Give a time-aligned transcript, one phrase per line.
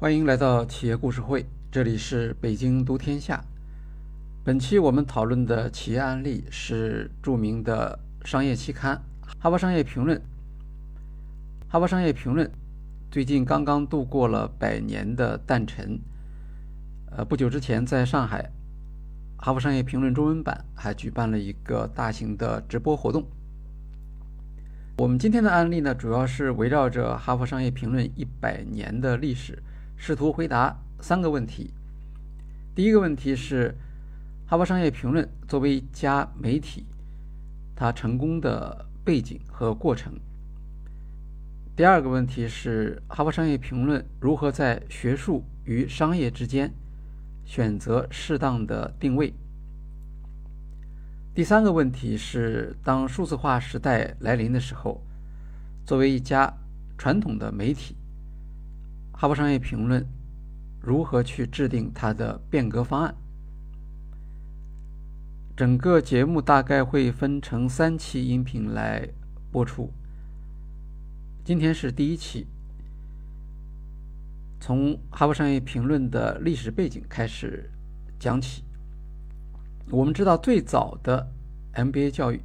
[0.00, 3.44] 欢迎来到企业故事会，这里是北京读天下。
[4.42, 8.96] 本期我们讨论的企业案例是著名的商业期刊
[9.38, 10.16] 《哈佛商业评论》。
[11.68, 12.46] 《哈佛商业评论》
[13.10, 16.00] 最近刚刚度过了百年的诞辰。
[17.10, 18.50] 呃，不久之前在上海，
[19.44, 23.22] 《哈佛商业评论》中文版还举办了一个大型的直播活动。
[24.96, 29.62] 我们今天的案例呢，主要是围绕着《哈佛商业评论》一百年的历史。
[30.02, 31.74] 试图回答三个问题。
[32.74, 33.76] 第一个问题是，
[34.50, 36.86] 《哈佛商业评论》作为一家媒体，
[37.76, 40.18] 它成功的背景和过程。
[41.76, 46.72] 第二个问题是，《哈佛商业评论》如何在学术与商业之间
[47.44, 49.34] 选择适当的定位。
[51.34, 55.02] 第三个问题是，当数字化时代来临的时候，
[55.84, 56.50] 作为一家
[56.96, 57.94] 传统的媒体。
[59.20, 60.02] 哈佛商业评论
[60.80, 63.14] 如何去制定它的变革方案？
[65.54, 69.06] 整个节目大概会分成三期音频来
[69.52, 69.92] 播出。
[71.44, 72.46] 今天是第一期，
[74.58, 77.70] 从哈佛商业评论的历史背景开始
[78.18, 78.64] 讲起。
[79.90, 81.30] 我们知道，最早的
[81.74, 82.40] MBA 教育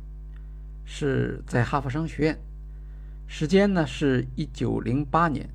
[0.83, 2.37] 是在哈佛商学院，
[3.27, 5.49] 时间呢是一九零八年。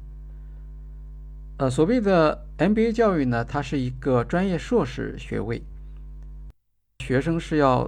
[1.60, 5.62] 呃，所谓的 MBA 教育呢，它是一个专业硕士学位，
[7.00, 7.86] 学生是要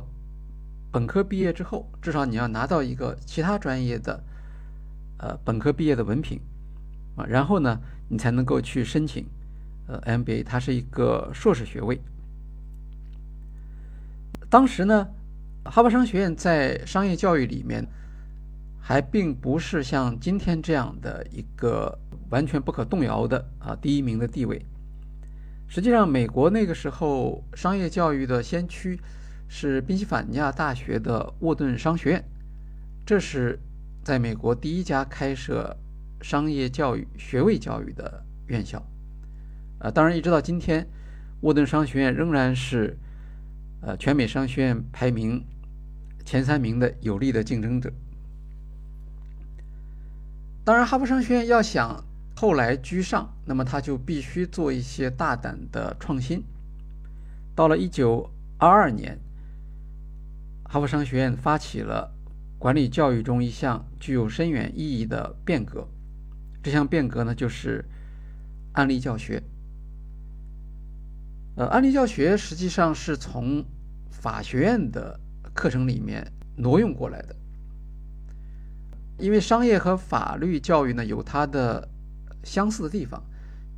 [0.91, 4.23] 本科毕业之后，至少你要拿到一个其他专业的
[5.17, 6.39] 呃本科毕业的文凭
[7.17, 9.25] 啊，然后呢，你才能够去申请
[9.89, 11.99] 呃 MBA，它是一个硕士学位。
[14.51, 15.09] 当时呢，
[15.65, 17.83] 哈佛商学院在商业教育里面
[18.83, 21.99] 还并不是像今天这样的一个。
[22.33, 24.65] 完全不可动摇的啊，第一名的地位。
[25.69, 28.99] 实际上，美国那个时候商业教育的先驱
[29.49, 32.25] 是宾夕法尼亚大学的沃顿商学院，
[33.05, 33.61] 这是
[34.03, 35.77] 在美国第一家开设
[36.23, 38.83] 商业教育学位教育的院校。
[39.81, 40.89] 呃，当然，一直到今天，
[41.43, 42.97] 沃顿商学院仍然是
[43.83, 45.45] 呃全美商学院排名
[46.25, 47.93] 前三名的有力的竞争者。
[50.65, 52.05] 当然，哈佛商学院要想。
[52.35, 56.43] 后来居上，那么他就必须做一些大胆的创新。
[57.55, 58.29] 到了一九
[58.59, 59.17] 二二年，
[60.65, 62.11] 哈佛商学院发起了
[62.59, 65.87] 管理教育中一项具有深远意义的变革。
[66.63, 67.85] 这项变革呢，就是
[68.73, 69.41] 案例教学。
[71.55, 73.65] 呃，案例教学实际上是从
[74.11, 75.21] 法学院的
[75.55, 77.37] 课程里面挪用过来的，
[79.23, 81.89] 因为商业和法律教育呢有它的。
[82.45, 83.23] 相似的地方，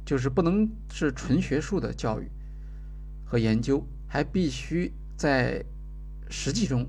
[0.06, 2.30] 就是不能是纯学术的教育
[3.22, 5.62] 和研究，还必须在
[6.30, 6.88] 实际中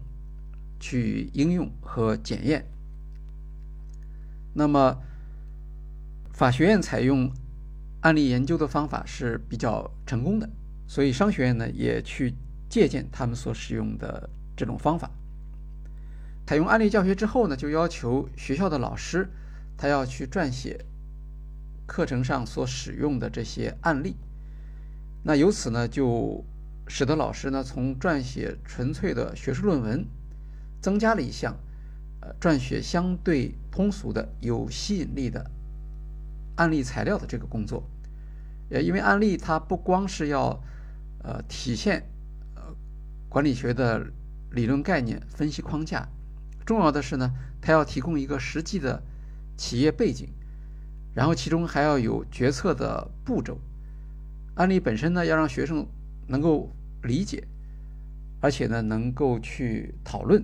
[0.80, 2.66] 去应用和检验。
[4.54, 4.98] 那么，
[6.32, 7.30] 法学院采用
[8.04, 10.50] 案例研究的方法是比较成功的，
[10.88, 12.34] 所以商学院呢也去
[12.70, 15.12] 借鉴他们所使用的这种方法。
[16.46, 19.30] 采用案例教学之后呢，就要求学校的老师
[19.78, 20.86] 他要去撰写。
[21.88, 24.16] 课程上所使用的这些案例，
[25.22, 26.44] 那由此呢，就
[26.88, 30.04] 使得老师呢从撰写纯粹的学术论文，
[30.82, 31.56] 增加了一项，
[32.22, 35.46] 呃，撰写相对通俗的、有吸引力的
[36.56, 37.88] 案例材料的这个工作。
[38.72, 40.60] 呃，因为案例它不光是要，
[41.22, 42.04] 呃，体现
[42.56, 42.64] 呃
[43.30, 44.04] 管理学的
[44.50, 46.10] 理论概念、分析框架，
[46.66, 47.32] 重要的是呢，
[47.62, 49.02] 它要提供一个实际的
[49.56, 50.28] 企业背景。
[51.14, 53.58] 然后其中还要有决策的步骤，
[54.56, 55.88] 案例本身呢要让学生
[56.28, 56.70] 能够
[57.04, 57.48] 理解，
[58.42, 60.44] 而且呢能够去讨论，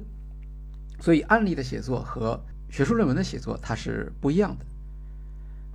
[1.01, 4.65] 所以案例的写作和学术论文的写作它是不一样的。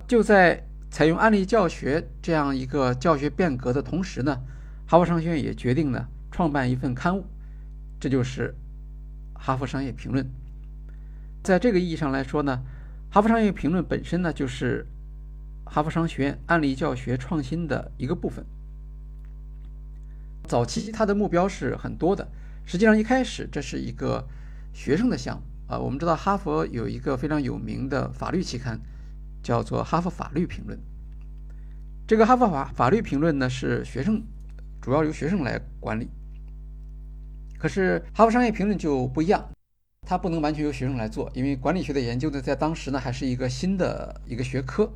[0.07, 4.35] 就在采用案例教学这样一个教学变革的同时呢，
[4.87, 7.23] 哈佛商学院也决定呢创办一份刊物，
[7.99, 8.49] 这就是
[9.39, 10.25] 《哈佛商业评论》。
[11.43, 12.63] 在这个意义上来说呢。
[13.09, 14.85] 哈佛商业评论本身呢，就是
[15.63, 18.45] 哈佛商学院案例教学创新的一个部分。
[20.43, 22.27] 早期它的目标是很多的，
[22.65, 24.27] 实际上一开始这是一个
[24.73, 25.79] 学生的项目啊。
[25.79, 28.77] 我们知道哈佛有一个非常有名的法律期刊，
[29.41, 30.77] 叫做《哈佛法律评论》。
[32.05, 34.21] 这个《哈佛法法律评论》呢是学生
[34.81, 36.09] 主要由学生来管理，
[37.57, 39.49] 可是《哈佛商业评论》就不一样。
[40.09, 44.89] 它不能完全由学生来做，因为管理学的研究呢，在当时呢还是一个新的一个学科，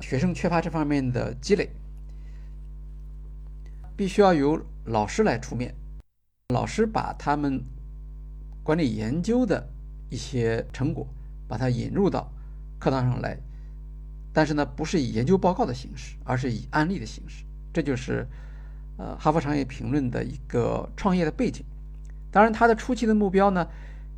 [0.00, 1.68] 学生缺乏这方面的积累，
[3.96, 5.74] 必须要由老师来出面，
[6.50, 7.60] 老师把他们
[8.62, 9.68] 管理研究的
[10.08, 11.04] 一些成果，
[11.48, 12.30] 把它引入到
[12.78, 13.36] 课堂上来，
[14.32, 17.44] 但是呢，不是以研究报告的形式，而是以案例的形式。
[17.72, 18.24] 这就是
[19.02, 21.64] 呃哈佛商业评论的一个创业的背景。
[22.30, 23.66] 当然，他的初期的目标呢，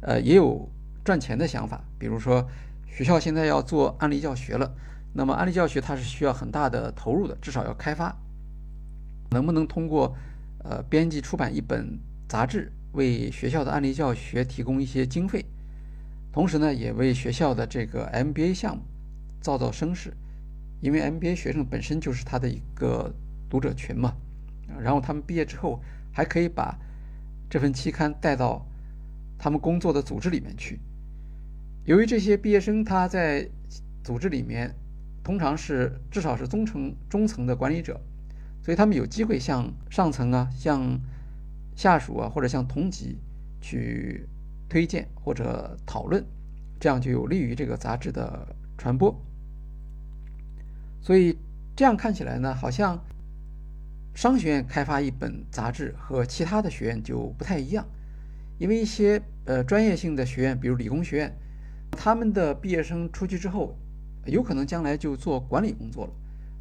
[0.03, 0.69] 呃，也有
[1.03, 2.47] 赚钱的想法，比如说
[2.87, 4.71] 学校现在要做案例教学了。
[5.15, 8.15] 那么案例教学它是需要很大的投入的，至少要开发。
[9.31, 10.15] 能不能通过
[10.65, 11.99] 呃编辑出版一本
[12.29, 15.45] 杂志，为学校的案例教学提供一些经费，
[16.31, 18.83] 同时呢，也为学校的这个 MBA 项目
[19.41, 20.13] 造造声势，
[20.81, 23.13] 因为 MBA 学生本身就是他的一个
[23.49, 24.15] 读者群嘛。
[24.81, 25.81] 然后他们毕业之后
[26.13, 26.79] 还可以把
[27.49, 28.67] 这份期刊带到
[29.39, 30.81] 他们工作的组织里面去。
[31.85, 33.49] 由于这些毕业生他在
[34.03, 34.75] 组织里面。
[35.25, 37.99] 通常是至少是中层中层的管理者，
[38.63, 41.01] 所以他们有机会向上层啊、向
[41.75, 43.17] 下属啊或者向同级
[43.59, 44.29] 去
[44.69, 46.23] 推荐或者讨论，
[46.79, 49.19] 这样就有利于这个杂志的传播。
[51.01, 51.39] 所以
[51.75, 53.03] 这样看起来呢，好像
[54.15, 57.87] 商学院开发一本杂志和其他的学院就不太一样，
[58.59, 61.37] 因为一些呃专业性的学院，比如理工学院，
[61.91, 63.77] 他们的毕业生出去之后。
[64.27, 66.13] 有可能将来就做管理工作了，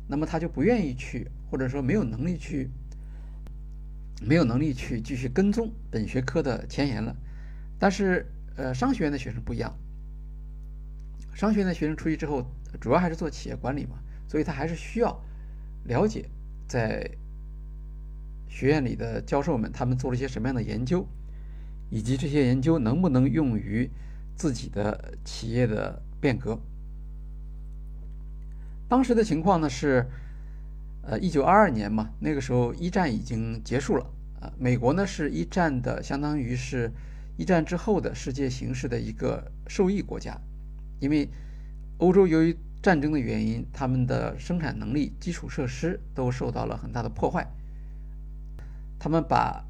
[0.05, 2.69] 那么他就不愿意去，或者说没有能力去，
[4.21, 7.15] 没有能力去继续跟踪本学科的前沿了。
[7.79, 9.73] 但是，呃，商学院的学生不一样，
[11.33, 12.45] 商学院的学生出去之后，
[12.81, 13.95] 主要还是做企业管理嘛，
[14.27, 15.17] 所以他还是需要
[15.85, 16.25] 了解
[16.67, 17.09] 在
[18.53, 21.07] 学院里的教授们他们做了一些什么样的研究，
[21.89, 23.89] 以及这些研究能不能用于
[24.35, 26.59] 自己的企业的变革。
[28.88, 30.05] 当时的情况呢是，
[31.01, 34.05] 呃，一九二二年嘛，那个时候一战已经结束了，
[34.39, 36.91] 啊，美国呢是一战的，相当于是
[37.35, 40.39] 一战之后的世界形势的一个受益国家，
[41.00, 41.27] 因为
[41.97, 47.47] 欧洲由于战争的原因，他们的生产能力、基础设施都受到了很大的破坏，
[49.03, 49.61] 他们把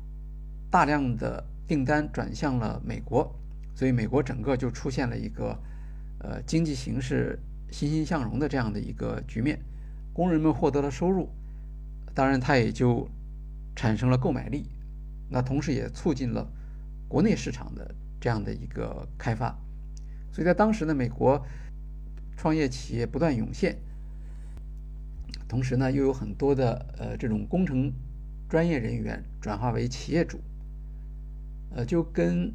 [0.69, 3.33] 大量的订单转向了美国，
[3.73, 5.57] 所以美国整个就出现了一个，
[6.19, 7.39] 呃，经济形势。
[7.71, 9.59] 欣欣向荣的这样的一个局面，
[10.13, 11.27] 工人们获得了收入，
[12.13, 13.09] 当然他也就
[13.75, 14.69] 产生了购买力，
[15.27, 16.47] 那同时也促进了
[17.07, 19.57] 国内市场的这样的一个开发，
[20.31, 21.43] 所以在当时呢，美国
[22.37, 23.75] 创业企业不断涌现，
[25.47, 27.91] 同时呢，又有很多的呃这种工程
[28.53, 30.39] 专业人员转化为企业主，
[31.71, 32.53] 呃，就跟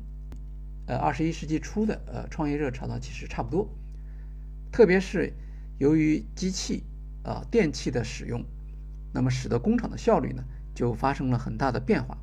[0.86, 3.68] 呃二十一世纪初的呃创业热潮呢其实差不多。
[4.70, 5.32] 特别是
[5.76, 6.84] 由于机器
[7.24, 8.44] 啊电器的使用，
[9.12, 12.16] 那么使得工厂的效率呢就发生了很大的变化。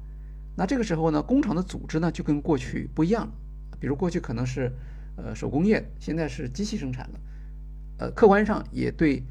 [0.56, 3.34] 那这个时候呢，工厂的组织呢就跟过去不一样了。
[3.78, 4.72] 比如过去可能是
[5.18, 7.20] 呃手工业，现在是机器生产了。
[7.98, 9.22] 呃，客观上也对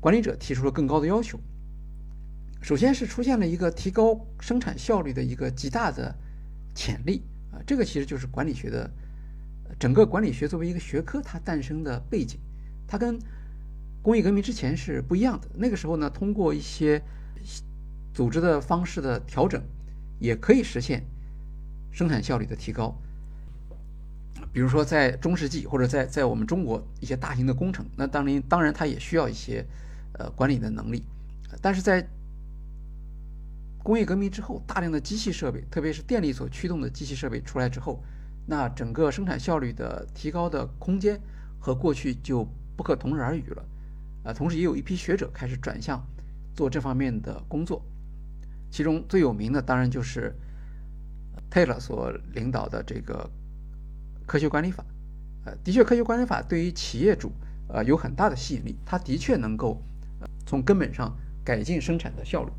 [0.00, 1.38] 管理者提出了更高的要求。
[2.62, 6.14] 首先是出现了一个提高生产效率的一个极大的
[6.74, 8.88] 潜力啊，这个其实就是管理学的。
[9.78, 12.38] 整个管理学作为一个学科，它诞生的背景，
[12.86, 13.18] 它跟
[14.02, 15.48] 工业革命之前是不一样的。
[15.54, 17.02] 那个时候呢，通过一些
[18.12, 19.60] 组织的方式的调整，
[20.20, 21.02] 也可以实现
[21.90, 22.94] 生产效率的提高。
[24.52, 29.64] 比如说，在中世纪或者在在我们中国一些大型的工程，那当然当然它也需要一些
[30.18, 31.02] 呃管理的能力。
[31.62, 32.06] 但是在
[33.82, 38.02] 工业革命之后，大量的机器设备，特别是电力所驱动的机器设备出来之后。
[38.44, 41.20] 那整个生产效率的提高的空间
[41.60, 42.44] 和过去就
[42.76, 43.64] 不可同日而语了，
[44.24, 46.04] 啊，同时也有一批学者开始转向
[46.52, 47.80] 做这方面的工作，
[48.68, 50.34] 其中最有名的当然就是
[51.52, 53.30] Taylor 所领导的这个
[54.26, 54.84] 科学管理法，
[55.44, 57.30] 呃，的确，科学管理法对于企业主
[57.68, 59.80] 呃有很大的吸引力，它的确能够
[60.20, 62.50] 呃从根本上改进生产的效率。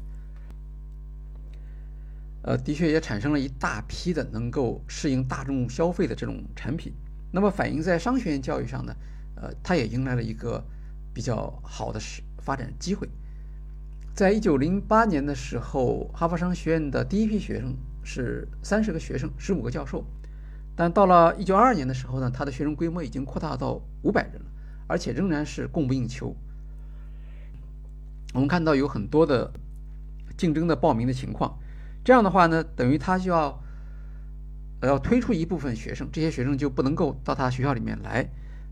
[2.44, 6.94] 呃，的确也产生了一大批的能够适应大众消费的这种产品。
[7.32, 8.94] 那么反映在商学院教育上呢，
[9.36, 10.62] 呃，它也迎来了一个
[11.14, 13.10] 比较好的时发展机会。
[14.14, 17.74] 在一九零八年的时候，哈佛商学院的第一批学生
[18.04, 20.06] 是三十个学生，十五个教授。
[20.76, 24.46] 但到了一九二二年的时候呢，它的学生规模已经扩大到五百人了，
[24.86, 26.36] 而且仍然是供不应求。
[28.34, 29.50] 我们看到有很多的
[30.36, 31.58] 竞争的报名的情况。
[32.04, 33.62] 这样的话呢，等于他就要，
[34.82, 38.30] 呃，要推出一部分学生，这些学生就不能够到他学校里面来。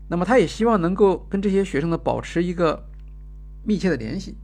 [0.08, 2.86] 那么他也希望能够跟这些学生呢保持一个
[3.64, 4.36] 密切的联系，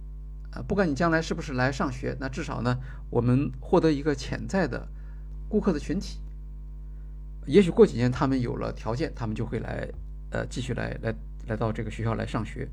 [0.52, 2.78] 啊，不管你将来是不是来上学，那至少呢，
[3.11, 4.88] 我们获得一个潜在的
[5.49, 6.21] 顾客的群体。
[7.45, 9.88] 也许过几年他们有了条件，他们就会来，
[10.30, 11.14] 呃，继续来来
[11.49, 12.68] 来到这个学校来上学。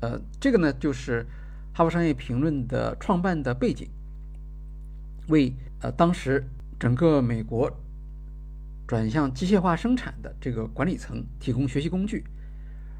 [0.00, 1.22] 呃，这个呢，就是
[1.76, 3.88] 《哈佛商业评论》的创办的背景，
[5.28, 6.46] 为呃当时
[6.78, 7.70] 整个美国
[8.86, 12.24] 转向机械化生产的这个管理层提供学习工具，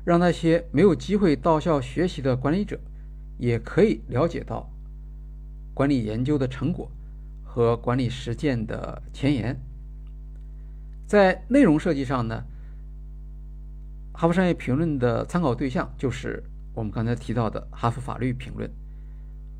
[0.04, 2.78] 让那些没有机会到校学习的管理者
[3.38, 4.70] 也可以了解到
[5.74, 6.90] 管理研究的成果
[7.44, 9.58] 和管理实践的前沿。
[11.06, 12.42] 在内容设计上呢，
[14.18, 18.66] 《哈佛商业评论》的参考对象就是我们刚才提到的《哈佛法律评论》。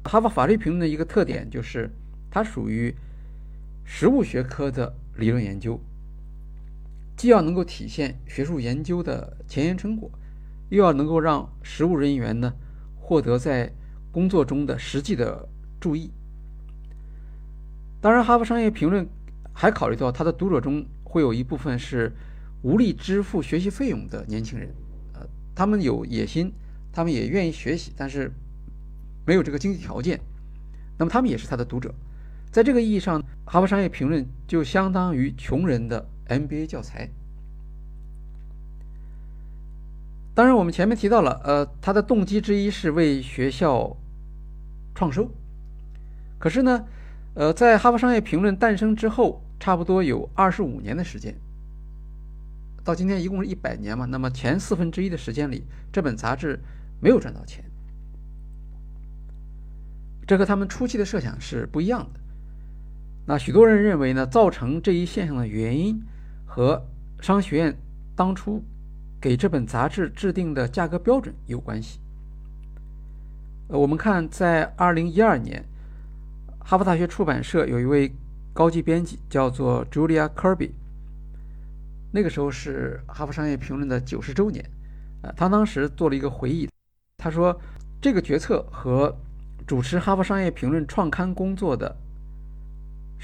[0.11, 1.91] 《哈佛法律评论》的一个特点就是，
[2.33, 2.93] 它属于
[3.85, 5.79] 实务学科的理论研究，
[7.17, 10.11] 既要能够体现学术研究的前沿成果，
[10.71, 12.55] 又要能够让实务人员呢
[12.97, 13.71] 获得在
[14.11, 15.47] 工作中的实际的
[15.79, 16.11] 注意。
[18.01, 19.05] 当然，《哈佛商业评论》
[19.53, 20.85] 还考虑到它的读者中。
[21.05, 22.11] 会有一部分是
[22.63, 24.75] 无力支付学习费用的年轻人，
[25.13, 25.21] 呃，
[25.55, 26.51] 他们有野心，
[26.91, 28.33] 他们也愿意学习，但是
[29.27, 30.19] 没有这个经济条件，
[30.97, 31.95] 那么他们也是他的读者。
[32.53, 37.09] 在这个意义上，《哈佛商业评论》就相当于穷人的 MBA 教材。
[40.35, 43.97] 当然，我们前面提到了，呃，他的动机之一是为学校
[44.95, 45.31] 创收。
[46.39, 46.85] 可是呢，
[47.35, 51.35] 呃，在《哈佛商业评论》诞生之后，差不多有二十五年的时间，
[52.85, 54.05] 到今天一共是一百年嘛。
[54.05, 56.61] 那么前四分之一的时间里，这本杂志
[57.01, 57.65] 没有赚到钱，
[60.27, 62.21] 这和他们初期的设想是不一样的。
[63.27, 66.03] 那许多人认为呢，造成这一现象的原因
[66.45, 66.85] 和
[67.21, 67.77] 商学院
[68.17, 68.63] 当初
[69.21, 72.01] 给这本杂志制定的价格标准有关系。
[73.69, 75.65] 呃，我们看在二零一二年，
[76.59, 78.13] 哈佛大学出版社有一位。
[78.55, 80.73] 高级编辑叫做 Julia Kirby，
[82.13, 84.63] 那个时候是《哈佛商业评论》的九十周年，
[85.23, 86.69] 呃，他当时做了一个回忆，
[87.17, 87.59] 他说
[87.99, 89.19] 这个决策和
[89.67, 91.97] 主持《哈佛商业评论》创刊工作的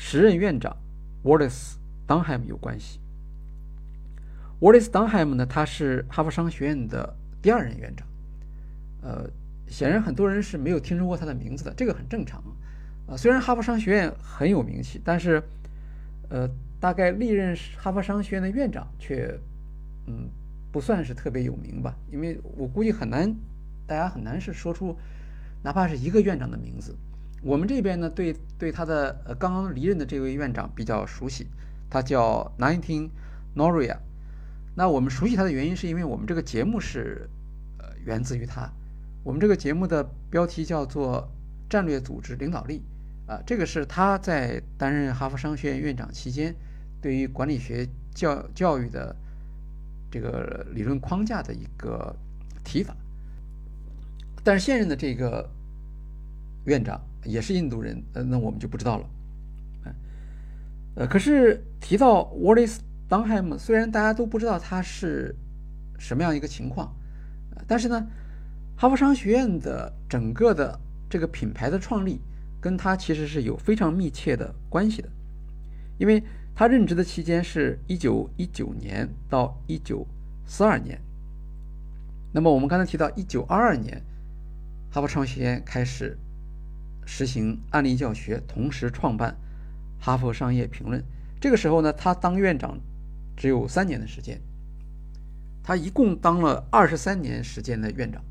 [0.01, 0.77] 时任院长
[1.25, 1.75] Wallace
[2.07, 3.01] Dunham 有关系。
[4.61, 8.07] Wallace Dunham 呢，他是哈佛商学院的第二任院长，
[9.03, 9.29] 呃，
[9.67, 12.41] 显然很多人是没有听说过他的名字的，这个很正常。
[13.09, 15.43] 啊，虽然哈佛商学院很有名气，但是，
[16.29, 19.37] 呃，大概历任哈佛商学院的院长却，
[20.07, 20.29] 嗯，
[20.71, 21.93] 不算是特别有名吧。
[22.13, 23.35] 因为我估计很难，
[23.85, 24.97] 大家很难是说出，
[25.61, 26.95] 哪怕是一个院长的名字。
[27.43, 31.47] 我们这边呢，对对他的呃刚刚离任的这位院长比较熟悉，
[31.89, 33.11] 他叫 Nineteen
[33.55, 33.99] Noria。
[34.75, 37.29] 那我们熟悉他的原因是因为我们这个节目是，
[37.79, 38.71] 呃，源自于他。
[39.25, 41.31] 我们这个节目的标题叫做
[41.69, 42.83] 战略组织领导力。
[43.27, 46.55] 啊，这个是他在担任哈佛商学院院长期间，
[47.03, 49.15] 对于管理学教教育的
[50.11, 52.17] 这个理论框架的一个
[52.65, 52.97] 提法。
[54.43, 55.47] 但是现任的这个
[56.65, 59.07] 院长也是印度人，呃，那我们就不知道了。
[60.97, 65.35] 呃，可是提到 Wallace Dunham，虽然大家都不知道他是
[65.99, 66.95] 什么样一个情况，
[67.67, 68.07] 但是呢，
[68.77, 72.21] 哈佛商学院的整个的这个品牌的创立。
[72.61, 75.09] 跟他其实是有非常密切的关系的，
[75.97, 76.21] 因为
[76.57, 80.05] 他任职的期间是一九一九年到一九
[80.45, 81.01] 四二年。
[82.33, 84.03] 那么我们刚才提到一九二二年，
[84.91, 86.19] 哈佛商学院开始
[87.09, 89.35] 实行案例教学，同时创办
[90.05, 91.01] 《哈佛商业评论》。
[91.41, 92.79] 这个时候呢，他当院长
[93.35, 94.39] 只有三年的时间，
[95.63, 98.23] 他一共当了二十三年时间的院长。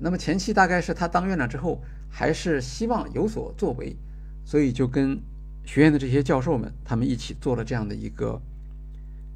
[0.00, 1.82] 那么前期大概是他当院长之后。
[2.14, 3.96] 还是希望有所作为，
[4.44, 5.18] 所以就跟
[5.64, 8.38] 学院的这些教授们，他们一起做了这样的一个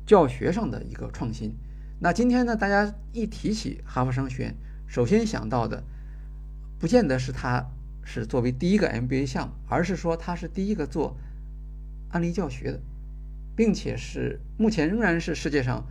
[0.05, 1.57] 教学上的一个创新。
[1.99, 4.55] 那今天呢，大家一提起哈佛商学院，
[4.87, 5.83] 首先想到的，
[6.79, 7.67] 不见得是他
[8.07, 11.19] 是作为第一个 MBA 项目，而是说他是第一个做
[12.13, 12.81] 案例教学的，
[13.55, 15.85] 并且是目前仍然是世界上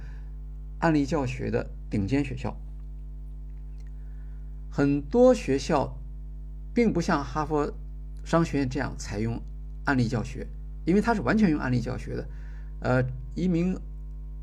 [0.80, 2.58] 案例教学的顶尖学校。
[4.72, 5.96] 很多学校。
[6.76, 7.74] 并不像哈佛
[8.26, 9.42] 商学院这样采用
[9.86, 10.46] 案例教学，
[10.84, 12.28] 因为它是完全用案例教学的。
[12.82, 13.02] 呃，
[13.34, 13.80] 一名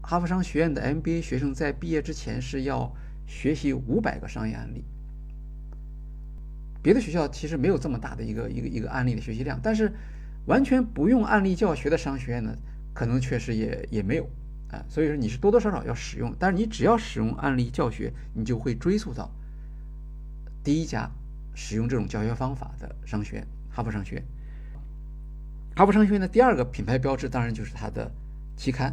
[0.00, 2.90] 哈佛商学院的 MBA 学生在毕业之前是要
[3.26, 4.82] 学习五百个商业案例。
[6.82, 9.92] 别的学校其实没有这么大的一个一个一个案例的学习量，但是
[10.46, 12.52] 完全不用案例教学的商学院呢，
[12.92, 14.28] 可能确实也也没有
[14.70, 14.84] 啊。
[14.88, 19.30] 所以说你是多多少少要使用，但是你只要使用案例教学，你就会追溯到
[20.64, 21.08] 第一家
[21.54, 24.24] 使用这种教学方法的商学院——哈佛商学院。
[25.76, 28.10] 哈佛商学院的第二个品牌标志，当然就是它的
[28.56, 28.90] 期刊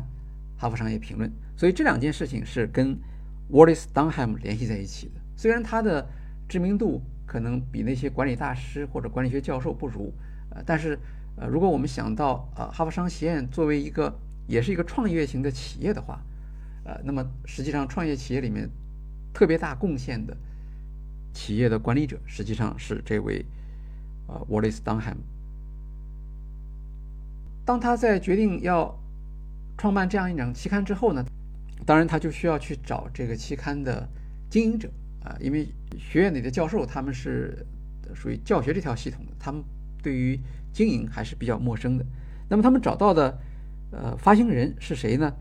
[0.61, 1.29] 《哈佛商业评论》。
[1.57, 2.97] 所以这两件事情是跟
[3.51, 5.13] Wallace Dunham 联系在一起的。
[5.35, 6.07] 虽然他的
[6.47, 10.11] 知名度可能比那些管理大师或者管理学教授不如，
[10.49, 10.97] 呃，但是
[11.37, 14.11] 呃，如果我们想到呃哈佛商学院作为一个
[14.47, 16.19] 也是一个创业型的企业的话，
[16.85, 18.67] 呃，那么实际上创业企业里面
[19.31, 20.35] 特别大贡献的
[21.31, 23.45] 企业的管理者，实际上是这位
[24.25, 25.17] 呃 Wallace Dunham。
[27.63, 28.99] 当他在决定要
[29.77, 31.23] 创办这样一张期刊之后呢，
[31.85, 34.09] 当然他就需要去找这个期刊的
[34.49, 34.89] 经营者
[35.23, 37.65] 啊，因为学院里的教授他们是
[38.13, 39.63] 属于教学这条系统的，他们
[40.01, 40.39] 对于
[40.71, 42.05] 经营还是比较陌生的。
[42.49, 43.39] 那么他们找到的
[43.91, 45.33] 呃发行人是谁呢？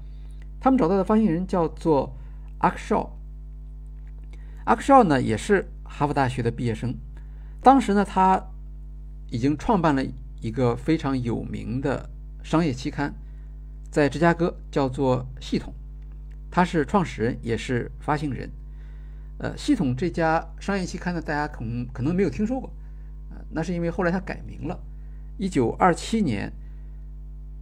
[0.60, 2.16] 他们找到的发行人叫做
[2.58, 3.16] 阿克绍。
[4.64, 6.94] 阿克绍呢也是哈佛大学的毕业生，
[7.62, 8.42] 当时呢他
[9.30, 10.02] 已经创办了
[10.40, 12.10] 一个非常有名的。
[12.40, 13.12] 商业期刊
[13.90, 15.74] 在芝加哥叫做系统，
[16.50, 18.50] 他是创始人也是发行人。
[19.38, 22.70] 呃，系统这家商业期刊呢，大家可能可能没有听说过，
[23.30, 24.78] 呃，那是因为后来他改名了。
[25.36, 26.52] 一九二七年，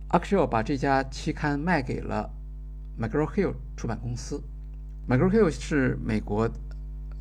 [0.08, 2.30] 阿克肖把这家期刊卖给了
[2.98, 4.42] McGraw Hill 出版公司。
[5.08, 6.50] McGraw Hill 是美国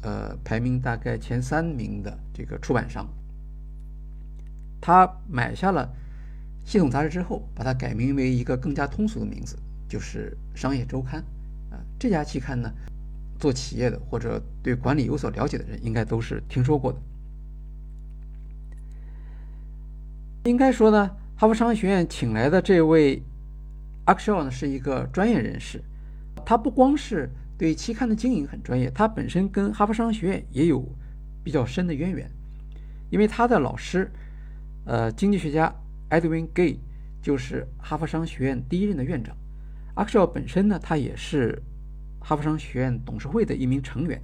[0.01, 3.07] 呃排名大概前三名的这个出版商，
[4.79, 5.93] 他买下了。
[6.63, 9.55] 系统杂志之后，把它改名为一个更加通俗的名字，
[9.87, 11.21] 就是《商业周刊》
[11.75, 11.79] 啊。
[11.99, 12.73] 这家期刊呢，
[13.39, 16.99] 做企业的或者对管理有所了解的人，应该都是听说过的。
[20.45, 23.21] 应该说呢，哈佛商学院请来的这位
[24.05, 25.83] 阿克肖呢，是一个专业人士。
[26.45, 30.87] 他不光是对期刊的经营很专业，他本身跟哈佛商学院也有
[31.43, 32.29] 比较深的渊源，
[33.09, 34.11] 因为他的老师，
[34.85, 35.73] 呃，经济学家。
[36.07, 36.79] Edwin Gay
[37.19, 39.35] 就是哈佛商学院第一任的院长。
[39.95, 41.59] 阿克肖本身呢，他也是
[42.27, 44.19] 哈佛商学院董事会的一名成员。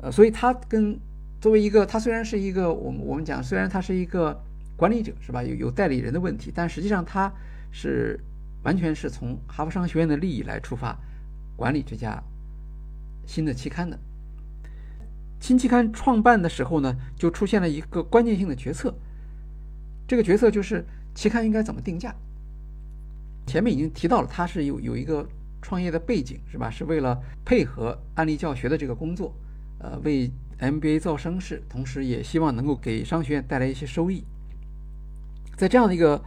[0.00, 0.98] 呃，所以他跟
[1.38, 4.42] 作为一个，他虽然是一个，我们我们讲，虽然他是一个
[4.74, 5.42] 管理者，是吧？
[5.42, 7.30] 有有代理人的问题，但实际上他
[7.70, 8.18] 是
[8.62, 10.98] 完全是从哈佛商学院的利益来出发
[11.56, 12.22] 管理这家
[13.26, 13.98] 新的期刊的。
[15.40, 18.94] 新期刊创办的时候呢，就出现了一个关键性的决策。
[20.08, 20.82] 这个决策就是
[21.14, 22.14] 期刊应该怎么定价。
[23.46, 25.26] 前面已经提到了，他是有有一个
[25.64, 26.68] 创业的背景，是吧？
[26.68, 29.34] 是为了配合案例教学的这个工作，
[29.78, 34.22] 呃，为 MBA 造声势，同时也希望能够给商学院带来一些收益。
[35.56, 36.22] 在这样的一个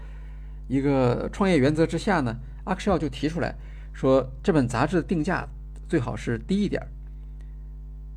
[0.67, 3.55] 一个创业原则之下呢，阿克肖就提出来
[3.93, 5.47] 说，这本杂志的定价
[5.87, 6.87] 最好是低一点儿，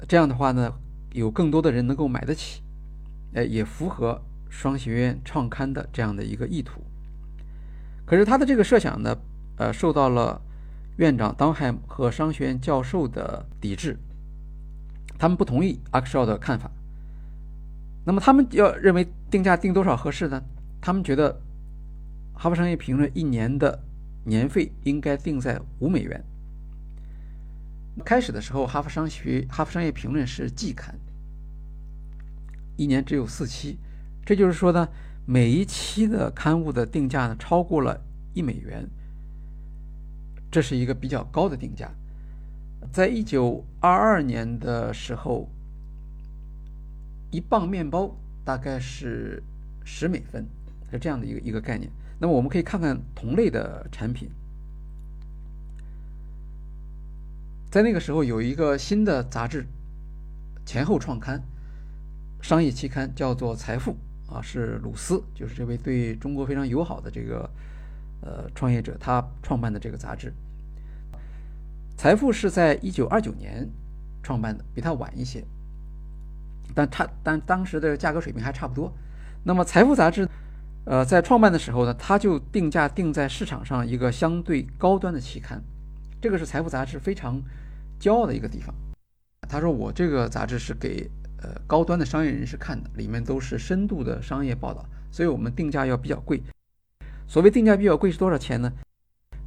[0.09, 0.73] 这样的话呢，
[1.13, 2.63] 有更多的人能够买得起，
[3.35, 4.23] 哎，也符合。
[4.53, 6.83] 双学院创刊的这样的一个意图，
[8.05, 9.17] 可是他的这个设想呢，
[9.59, 10.43] 呃，受到了
[10.96, 13.96] 院长当海姆和商学院教授的抵制，
[15.18, 16.70] 他们不同意阿克绍的看法。
[18.05, 20.42] 那么他们要认为定价定多少合适呢？
[20.81, 21.33] 他们觉得
[22.33, 23.79] 《哈佛商业评论》一年的
[24.24, 26.24] 年费应该定在五美元。
[28.05, 30.98] 开始的时候，《哈佛商学哈佛商业评论》是季刊，
[32.76, 33.79] 一年只有四期。
[34.24, 34.88] 这就是说呢，
[35.26, 38.00] 每一期的刊物的定价呢超过了
[38.33, 38.88] 一美元，
[40.51, 41.91] 这是一个比较高的定价。
[42.93, 45.49] 在一九二二年的时候，
[47.31, 49.43] 一磅面包大概是
[49.85, 50.47] 十美分，
[50.91, 51.91] 是这样的一个一个概念。
[52.19, 54.29] 那么我们可以看看同类的产品，
[57.71, 59.67] 在那个时候有一个新的杂志
[60.67, 61.43] 前后创刊，
[62.43, 63.93] 商业期刊叫做《财富》。
[64.33, 67.51] 啊，是鲁斯，就是这位对中国非常友好的这个
[68.23, 70.33] 呃创业者，他创办的这个杂志。
[71.97, 73.69] 财富是在一九二九年
[74.23, 75.45] 创办的，比他晚一些，
[76.75, 78.93] 但差但当时的价格水平还差不多。
[79.45, 80.29] 那么财富杂志，
[80.85, 85.63] 呃，在创办的时候呢，他就定价定在市场上一个相对高端的期刊，
[86.21, 87.41] 这个是财富杂志非常
[88.01, 88.75] 骄傲的一个地方。
[89.49, 91.11] 他说：“我这个杂志是给。”
[91.43, 96.43] 呃，高端的商业人士看的，里面都是深度的商业报道，所以我们定价要比较贵。
[97.31, 98.73] 所谓定价比较贵是多少钱呢？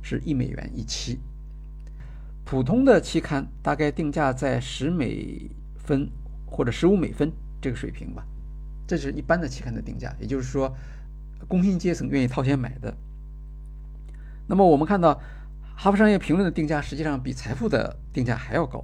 [0.01, 1.19] 是一美元一期。
[2.45, 6.09] 普通的期刊大概定价在十美分
[6.45, 7.29] 或者十五美分
[7.61, 8.25] 这个水平吧，
[8.87, 10.73] 这是一般的期刊的定价，也就是说，
[11.45, 12.95] 工薪阶层愿意掏钱买的。
[14.47, 15.15] 那么我们看到，
[15.75, 18.81] 《哈佛商业评论》的定价实际上比《财富》的定价还要高。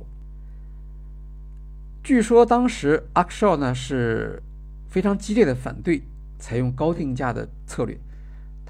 [2.03, 4.43] 据说当时阿克绍呢是
[4.89, 6.03] 非常激烈的反对
[6.37, 7.97] 采用高定价的策略，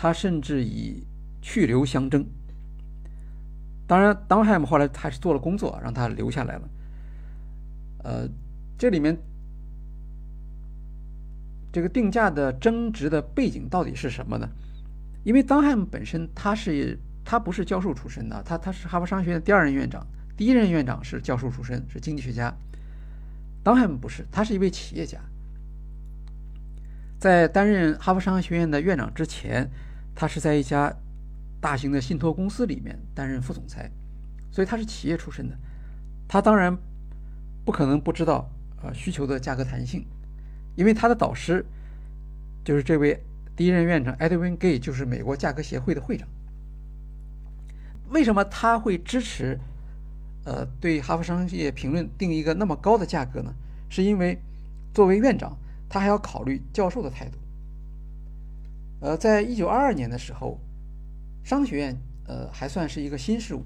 [0.01, 1.05] 他甚至以
[1.41, 2.25] 去留相争。
[3.85, 6.69] 当然，当海姆后来还是做了工作，让他留下来了。
[8.05, 8.29] 呃，
[8.77, 9.17] 这里面
[11.69, 14.47] 这个定价的争执的背景到底是什么呢？
[15.25, 20.07] 因为当海姆本身他是他不是教授出身的，他他是哈佛商学院第二任院长，
[20.37, 22.55] 第一任院长是教授出身，是经济学家。
[23.61, 25.19] 当海姆不是，他是一位企业家。
[27.19, 29.69] 在担任哈佛商学院的院长之前，
[30.19, 30.93] 他是在一家
[31.61, 33.89] 大型的信托公司里面担任副总裁，
[34.51, 35.57] 所以他是企业出身的。
[36.27, 36.77] 他当然
[37.63, 38.51] 不可能不知道
[38.83, 40.05] 呃需求的价格弹性，
[40.75, 41.65] 因为他的导师
[42.65, 43.23] 就是这位
[43.55, 46.27] 第一任院长 Edwin Gay，就是美国价格协会的会长。
[48.09, 49.57] 为什么他会支持？
[50.43, 53.55] 呃，对《哈佛商业评论》定一个那么高的价格呢？
[53.89, 54.37] 是因为
[54.93, 57.37] 作为院长，他还要考虑教授的态度。
[59.01, 60.59] 呃，在一九二二年的时候，
[61.43, 63.63] 商学院呃还算是一个新事物，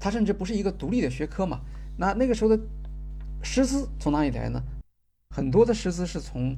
[0.00, 1.60] 它甚至不是一个独立的学科嘛。
[1.96, 2.58] 那那个时候的
[3.42, 4.62] 师资从哪里来呢？
[5.34, 6.56] 很多的师资是从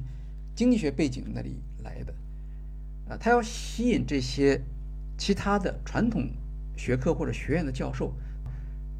[0.55, 2.13] 经济学背景那里来的。
[3.09, 4.61] 啊，他要吸引这些
[5.17, 6.29] 其他的传统
[6.77, 8.13] 学科或者学院的教授。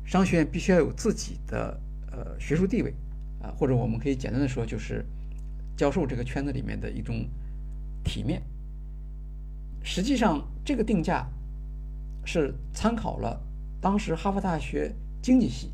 [0.03, 1.79] 商学院必须要有自己的
[2.11, 2.93] 呃学术地位
[3.41, 5.05] 啊，或者我们可以简单的说，就是
[5.77, 7.25] 教授这个圈子里面的一种
[8.03, 8.41] 体面。
[9.83, 11.27] 实际上，这个定价
[12.23, 13.41] 是参考了
[13.81, 15.71] 当时哈佛大学经济系。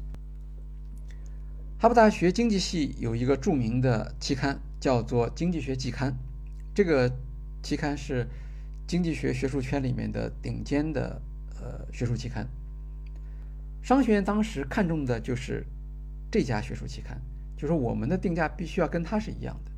[1.79, 6.11] 哈佛大学经济系有一个著名的期刊，叫做《经济学季刊》，
[6.73, 7.11] 这个
[7.61, 8.27] 期刊是
[8.87, 11.21] 经济学学术圈里面的顶尖的
[11.61, 12.47] 呃学术期刊。
[13.83, 15.65] 商学院当时看中的就是
[16.31, 17.21] 这家学术期刊，
[17.55, 19.71] 就是我们的定价必须要跟它是一样的。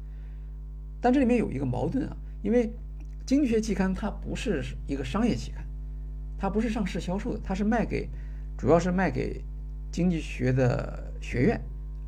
[1.02, 2.72] 但这里面有一个矛盾啊，因为
[3.26, 5.66] 经济学期刊它不是一个商业期刊，
[6.38, 8.10] 它不是上市销售的，它是卖给，
[8.58, 9.44] 主要是卖给
[9.92, 11.60] 经济学的学院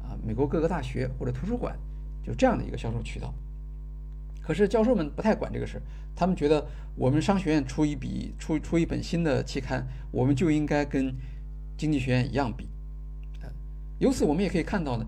[0.03, 1.77] 啊，美国各个大学或者图书馆，
[2.23, 3.33] 就这样的一个销售渠道。
[4.41, 5.81] 可是教授们不太管这个事儿，
[6.15, 11.15] 他们觉得我们商学院出一笔出出一本新的期刊，我们就应该跟。
[11.77, 12.67] 经济学院一样比，
[13.97, 15.07] 由此我们也可以看到呢，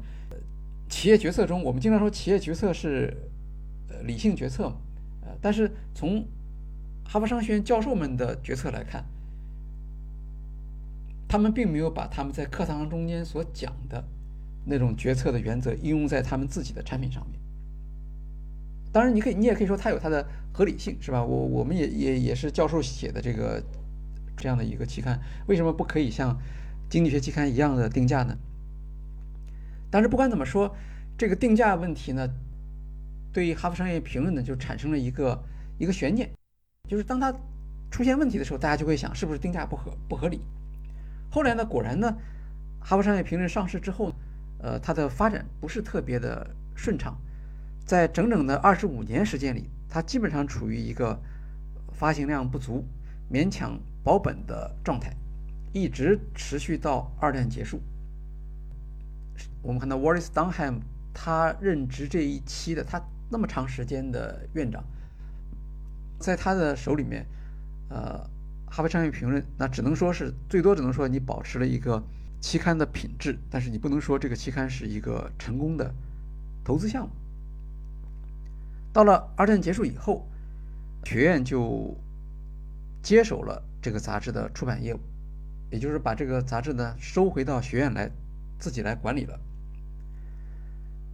[0.90, 3.16] 企业决策中，我们经常说企业决策是
[3.90, 4.93] 呃理性决策，呃，
[5.44, 6.26] 但是从
[7.04, 9.04] 哈佛商学院教授们的决策来看，
[11.28, 14.04] 他们并没有把他们在课堂中间所讲的
[14.66, 17.40] 那种决策的原则应用在他们自己的产品上面。
[18.94, 21.22] 当然，你可以，你也可以说它有它的合理性，是吧？
[21.22, 23.62] 我我们也也也是教授写的这个
[24.38, 26.40] 这样的一个期刊，为什么不可以像？
[26.90, 28.38] 经济学期刊一样的定价呢？
[29.90, 30.76] 但是不管怎么说，
[31.18, 32.30] 这个定价问题呢，
[33.34, 35.44] 对于《哈佛商业评论》呢，就产生了一个
[35.80, 36.30] 一个悬念，
[36.88, 37.34] 就是当它
[37.90, 40.40] 出现问题的时候，大家就会想，是不是定价不合不合理？
[41.32, 42.16] 后来呢，果然呢，
[42.86, 44.14] 《哈佛商业评论》上市之后，
[44.60, 47.18] 呃，它的发展不是特别的顺畅，
[47.84, 51.20] 在整整的二十五年时间里，它基本上处于一个
[51.92, 52.86] 发行量不足、
[53.32, 55.12] 勉强保本的状态。
[55.76, 57.82] 一直持续到二战结束。
[59.64, 60.82] 我们看到 Wallace Dunham
[61.16, 63.02] 他任职这一期的他
[63.34, 64.84] 那么长时间的院长，
[66.20, 67.26] 在他的手里面，
[67.90, 68.20] 呃，
[68.68, 72.04] 哈佛商业评论那只能说是最多只能说你保持了一个
[72.40, 75.92] 期刊的品质，但是你不能说这个期刊是一个成功的
[76.64, 77.10] 投资项目。
[78.94, 80.28] 到了二战结束以后，
[81.04, 81.98] 学院就
[83.02, 85.00] 接手了这个杂志的出版业务。
[85.72, 88.12] 也就是把这个杂志呢收回到学院来，
[88.60, 89.40] 自己来管理了。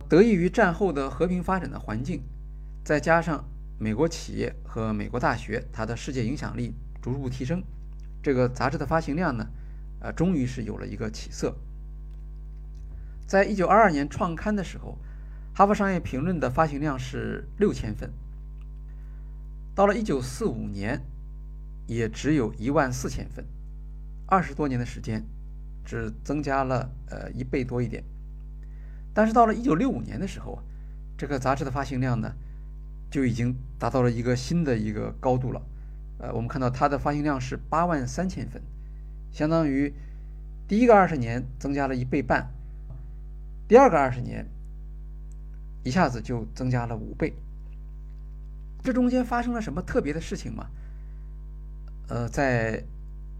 [0.09, 2.23] 得益于战后的和平发展的环境，
[2.83, 7.63] 再加上美国企业和美国大学它的世界影响力逐步提升，
[8.23, 9.47] 这个杂志的发行量呢，
[10.01, 11.55] 呃，终于是有了一个起色。
[13.27, 14.97] 在一九二二年创刊的时候，
[15.57, 18.11] 《哈佛商业评论》的发行量是六千份，
[19.75, 20.99] 到了一九四五年，
[21.85, 23.45] 也只有一万四千份。
[24.25, 25.23] 二十多年的时间，
[25.85, 28.03] 只增加了呃一倍多一点。
[29.13, 30.63] 但是到了一九六五年的时候啊，
[31.17, 32.33] 这个杂志的发行量呢，
[33.11, 35.61] 就已经达到了一个新的一个高度了。
[36.19, 38.61] 呃，我们看到它的发行量是八万三千份，
[39.31, 39.93] 相当于
[40.67, 42.49] 第一个二十年增加了一倍半，
[43.67, 44.45] 第二个二十年
[45.83, 47.33] 一下子就增加了五倍。
[48.83, 50.67] 这中间发生了什么特别的事情吗？
[52.07, 52.83] 呃，在。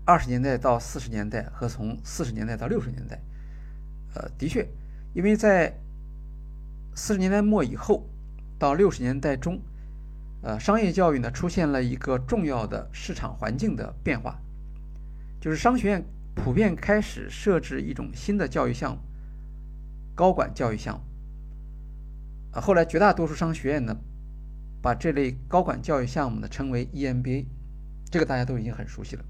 [0.05, 3.19] 二十年代到四十年代和从四十年代到六十年代，
[4.15, 4.67] 呃，的确
[5.13, 5.75] 因为在
[6.93, 8.07] 四十年代末以后
[8.57, 9.59] 到六十年代中，
[10.41, 14.39] 呃，商业教育呢出现了一个重要的市场环境的变化，
[15.41, 19.01] 就是商学院普遍开始设置一种新的教育项目——
[20.13, 21.01] 高管教育项目。
[22.51, 23.95] 呃，后来绝大多数商学院呢，
[24.81, 27.45] 把这类高管教育项目呢称为 EMBA，
[28.09, 29.25] 这个大家都已经很熟悉了。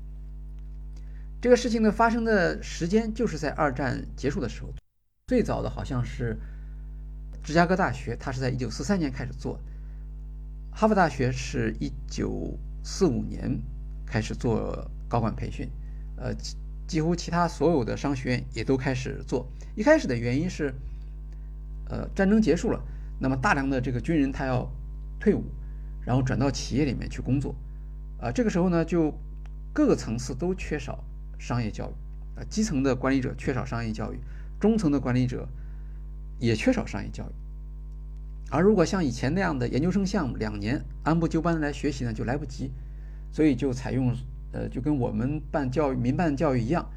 [1.42, 4.74] 这个事情的发生的时间就是在二战结束的时候，
[5.30, 6.36] 最早的好像是
[7.44, 9.60] 芝加哥大学，它是在一九四三年开始做；
[10.72, 13.62] 哈佛大学是一九四五年
[14.08, 15.70] 开始做高管培训，
[16.18, 16.34] 呃，
[16.88, 19.48] 几乎其他所有的商学院也都开始做。
[19.76, 20.74] 一开始的原因是，
[21.90, 22.84] 呃，战争结束了，
[23.20, 24.68] 那么大量的这个军人他要
[25.20, 25.44] 退伍，
[26.04, 27.54] 然后转到企业里面去工作，
[28.20, 29.14] 啊，这个时候呢，就
[29.72, 31.04] 各个层次都缺少。
[31.38, 31.94] 商业教育，
[32.40, 34.20] 啊，基层的管理者缺少商业教育，
[34.60, 35.48] 中层的管理者
[36.40, 37.32] 也缺少商业教育。
[38.52, 42.72] 而如果像以前那样的研究生项目，两年按部就班的来学习呢，就来不及，
[43.32, 44.16] 所以就采用，
[44.52, 46.90] 呃，就跟我们办教育、民办教育一样，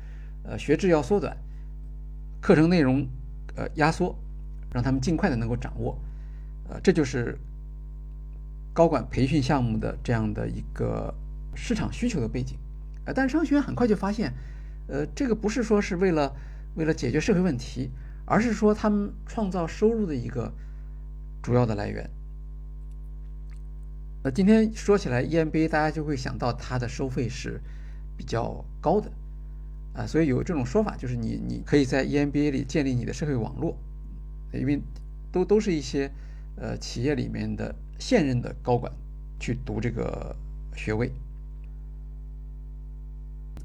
[0.44, 1.36] 呃，学制要缩短，
[2.40, 3.06] 课程内容，
[3.54, 4.16] 呃，压缩，
[4.72, 5.98] 让他们尽快的能够掌握，
[6.70, 7.36] 呃，这就是
[8.72, 11.14] 高管培训项目的这样的一个
[11.54, 12.56] 市场需求的背景。
[13.04, 14.32] 呃，但是商学院很快就发现，
[14.88, 16.34] 呃，这个不是说是为了
[16.74, 17.90] 为了解决社会问题，
[18.24, 20.52] 而是说他们创造收入的一个
[21.42, 22.08] 主要的来源。
[24.24, 27.60] 那今天说起来，EMBA 大家就会想到它的收费是
[28.16, 29.10] 比较高的，
[29.94, 33.76] 啊，所以有这种说法，就是你你可以在 EMBA 里建立你的社会网络，
[34.52, 34.80] 因为
[35.32, 36.10] 都都是一些
[36.56, 38.92] 呃企业里面的现任的高管
[39.40, 40.36] 去读这个
[40.76, 41.10] 学位。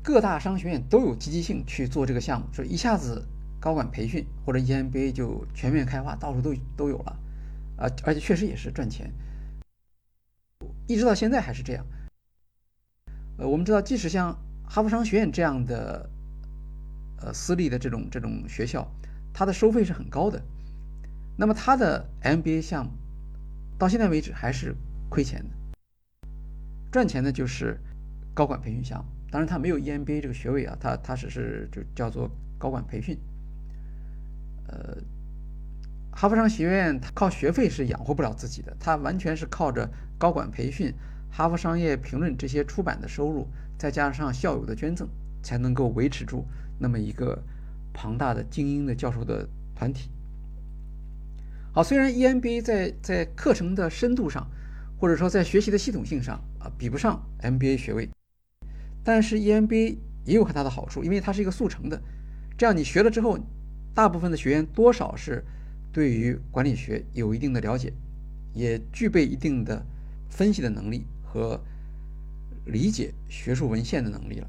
[0.07, 3.27] 各大商学院都有积极性去做这个项目，说一下子
[3.59, 7.19] 高管培训或者 EMBA 就全面开花，到处都都有了，
[7.75, 9.11] 啊，而且确实也是赚钱，
[10.87, 11.85] 一直到现在还是这样。
[13.37, 16.09] 呃，我们知道，即使像哈佛商学院这样的，
[17.19, 18.89] 呃，私立的这种这种学校，
[19.33, 20.41] 它的收费是很高的，
[21.37, 22.93] 那么它的 MBA 项目
[23.77, 24.73] 到现在为止还是
[25.09, 25.49] 亏钱的，
[26.93, 27.77] 赚钱的就是
[28.33, 29.16] 高管培训项目。
[29.29, 33.17] 当然，他没有 EMBA 这个学位啊，他他只是就叫做高管培训。
[34.67, 34.97] 呃，
[36.11, 40.93] 哈佛商学院靠学费是养活不了自己的，他完全是靠着高管培训、
[41.29, 45.07] 哈佛商业评论这些出版的收入，再加上校友的捐赠，
[45.43, 46.45] 才能够维持住
[46.79, 47.41] 那么一个
[47.93, 50.09] 庞大的精英的教授的团体。
[51.73, 54.49] 好，虽然 EMBA 在在课程的深度上，
[54.99, 58.09] 或者说在学习的系统性上啊，比不上 MBA 学位。
[59.07, 62.01] 但是 EMBA 也有很大的好处，因为它是一个速成的，
[62.57, 63.39] 这样你学了之后，
[63.93, 65.45] 大部分的学员多少是
[65.93, 67.93] 对于管理学有一定的了解，
[68.53, 69.81] 也具备一定的
[70.27, 71.57] 分析的能力和
[72.65, 74.47] 理解学术文献的能力了。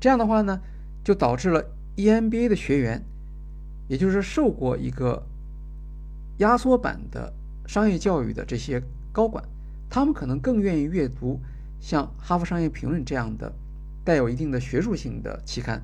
[0.00, 0.58] 这样的话呢，
[1.04, 1.62] 就导致了
[1.96, 3.04] EMBA 的学员，
[3.88, 5.22] 也就是受过一个
[6.38, 7.30] 压缩版的
[7.66, 9.44] 商业教育的这些高管，
[9.90, 11.38] 他们可能更愿意阅读
[11.78, 13.52] 像《哈佛商业评论》这样的。
[14.06, 15.82] 带有一定的学术性的期刊，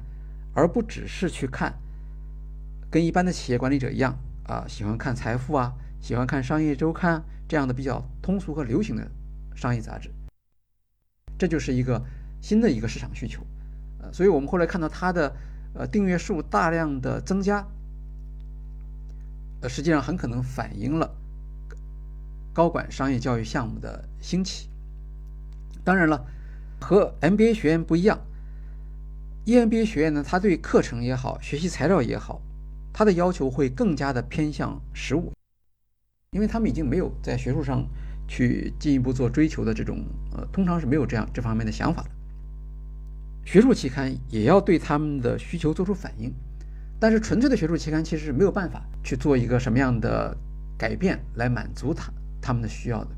[0.55, 1.75] 而不只是去看，
[2.89, 9.11] 跟一般的企业管理者一样啊，喜欢看财富啊，喜欢看商业周刊这样的比较通俗和流行的
[9.57, 10.09] 商业杂志。
[11.37, 12.01] 这就是一个
[12.41, 13.45] 新的一个市场需求，
[14.01, 15.35] 呃，所以我们后来看到它的
[15.75, 17.67] 呃订阅数大量的增加，
[19.63, 21.13] 呃，实际上很可能反映了
[22.53, 24.69] 高管商业教育项目的兴起。
[25.83, 26.25] 当然了。
[26.83, 28.21] 和 MBA 学院不一样
[29.47, 32.43] ，EMBA 学院呢，它对课程也好，学习材料也好，
[32.93, 35.33] 它的要求会更加的偏向实务，
[36.33, 37.87] 因为他们已经没有在学术上
[38.29, 40.05] 去进一步做追求的这种，
[40.37, 42.11] 呃，通常是没有这样这方面的想法的。
[43.45, 46.33] 学术期刊也要对他们的需求做出反应，
[47.01, 50.37] 但是纯粹的学术期刊其实是没有办法去做一个什么样的
[50.79, 53.11] 改变来满足他他们的需要的。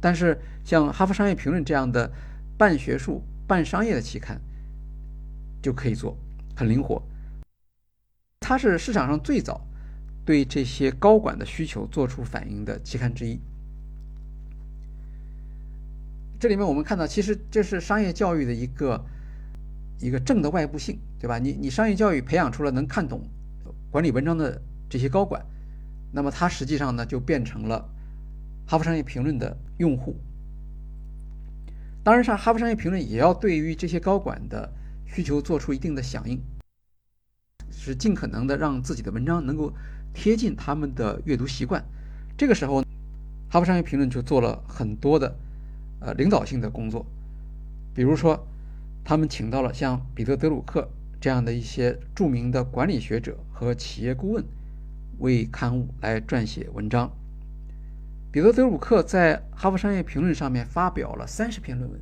[0.00, 2.10] 但是，像《哈佛商业评论》这样的
[2.56, 4.40] 半学术、半商业的期刊，
[5.60, 6.16] 就可以做，
[6.54, 7.02] 很灵活。
[8.38, 9.60] 它是市场上最早
[10.24, 13.40] 对这些高管的需求做出反应的期刊之一。
[16.38, 19.04] 这里面我们看到，其实这是商业教育的一个
[19.98, 21.40] 一个正的外部性，对吧？
[21.40, 23.28] 你你商业教育培养出了能看懂
[23.90, 25.44] 管理文章的这些高管，
[26.12, 27.84] 那么它实际上呢就变成了。
[28.70, 30.14] 哈佛商业评论的用户，
[32.04, 34.70] 当然，上哈佛商业评论也要对于这些高管的
[35.06, 36.38] 需求做出一定的响应。
[37.70, 39.72] 是尽可能的让自己的文章能够
[40.12, 41.82] 贴近他们的阅读习惯。
[42.36, 42.82] 这个时候，
[43.48, 45.34] 哈佛商业评论就做了很多的
[46.00, 47.06] 呃领导性的工作，
[47.94, 48.46] 比如说，
[49.02, 50.86] 他们请到了像彼得·德鲁克
[51.18, 54.44] 这样的一些著名的管理学者和企业顾问
[55.20, 57.10] 为刊物来撰写文章。
[58.30, 61.98] 彼得·德鲁克在《哈佛商业评论》上面发表了三十篇论文，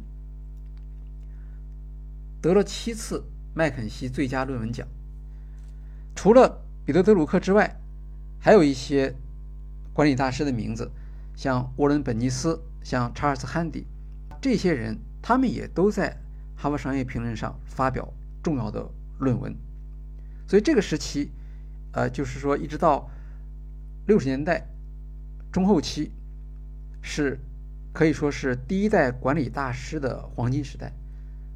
[2.42, 4.86] 得了七次麦肯锡最佳论文奖。
[6.16, 7.78] 除了彼得·德鲁克之外，
[8.40, 9.14] 还有一些
[9.92, 10.90] 管理大师的名字，
[11.36, 13.86] 像沃伦·本尼斯、像查尔斯·汉迪，
[14.40, 16.10] 这些人他们也都在
[16.60, 18.12] 《哈佛商业评论》上发表
[18.42, 18.84] 重要的
[19.20, 19.56] 论文。
[20.48, 21.30] 所以这个时期，
[21.92, 23.08] 呃，就是说一直到
[24.08, 24.66] 六十年代。
[25.56, 26.12] 中后期
[27.00, 27.40] 是
[27.90, 30.92] 可以说是第一代管理大师的黄金时代。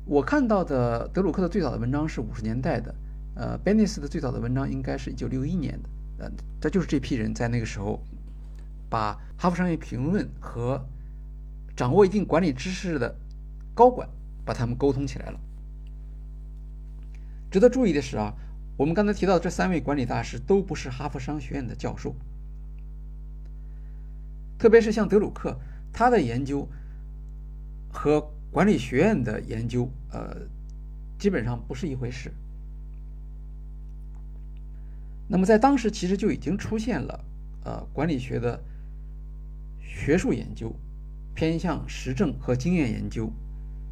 [0.06, 2.94] 我看到的德鲁克的最早的文章是五十年代的，
[3.34, 8.02] 呃，贝尼斯的最早的文章应该是一九六一年的，呃，这就是这批人在那个时候
[8.88, 10.82] 把《哈佛商业评论》和
[11.76, 13.14] 掌握一定管理知识的
[13.74, 14.08] 高管
[14.46, 15.38] 把他们沟通起来了。
[17.50, 18.34] 值得注意的是啊，
[18.78, 22.16] 我们刚才提到的这三位管理大师都不是哈佛商学院的教授。
[24.60, 25.58] 特别是像德鲁克，
[25.90, 26.68] 他的研究
[27.90, 30.36] 和管理学院的研究，呃，
[31.18, 32.30] 基本上不是一回事。
[35.26, 37.24] 那么在当时，其实就已经出现了，
[37.64, 38.62] 呃，管理学的
[39.80, 40.70] 学术研究
[41.34, 43.32] 偏向实证和经验研究，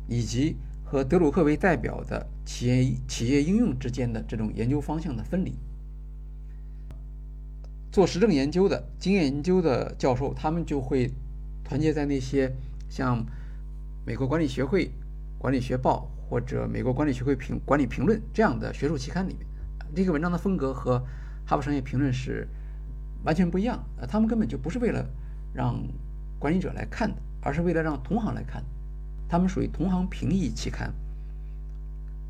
[0.07, 0.55] 以及
[0.85, 5.55] 和德鲁克为代表的企业企业应用之间的这种研究方向的分离。
[7.91, 11.11] 做实证研究的经验研究的教授，他们就会
[11.65, 12.55] 团结在那些
[12.89, 13.25] 像
[14.07, 14.91] 美国管理学会
[15.39, 19.47] 管理学报或者美国管理学会评管理评论这样的学术期刊里面。
[19.95, 20.99] 这个文章的风格和
[21.47, 22.47] 哈佛商业评论是
[23.25, 23.83] 完全不一样。
[23.97, 25.05] 呃，他们根本就不是为了
[25.55, 25.83] 让
[26.39, 28.63] 管理者来看的，而是为了让同行来看。
[29.29, 30.93] 他们属于同行评议期刊。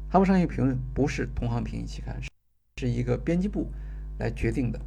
[0.09, 2.29] 哈佛商业评论不是同行评议期刊，是
[2.79, 3.71] 是一个编辑部
[4.19, 4.81] 来决定的。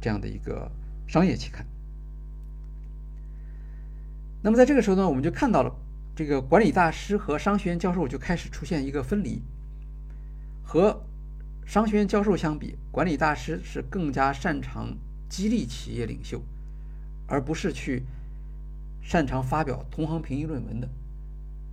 [0.00, 0.70] 这样的一个
[1.06, 1.66] 商业期刊。
[4.42, 5.74] 那么在这个时候呢，我们就看到了
[6.14, 9.40] 这个管理大师和商学院教授就开始出现一个分离。
[10.62, 11.04] 和
[11.66, 14.96] 商学院教授相比，管理大师是更加擅长
[15.28, 16.40] 激励企业领袖，
[17.26, 18.02] 而不是去
[19.02, 20.88] 擅长发表同行评议论文的。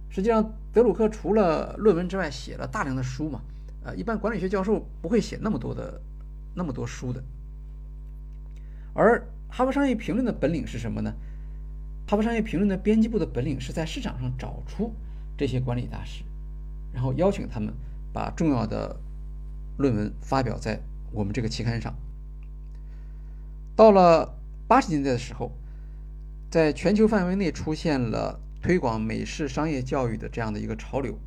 [0.10, 3.42] 实际上，德鲁克除了论文之外，写了大量的书嘛。
[3.84, 6.02] 呃，一般管理学教授不会写那么多的
[6.54, 7.24] 那么多书的。
[8.94, 11.14] 而《哈佛商业评论》的本领是什么呢？
[12.12, 14.94] 《哈佛商业评论》的编辑部的本领是在市场上找出
[15.38, 16.24] 这些管理大师，
[16.94, 17.74] 然后邀请他们
[18.12, 18.94] 把重要的
[19.78, 20.78] 论文发表在
[21.14, 21.96] 我们这个期刊上。
[23.78, 25.52] 到了八十年代的时候，
[26.50, 31.18] 在全球范围内出现了推广美式商业教育的这样的一个潮流，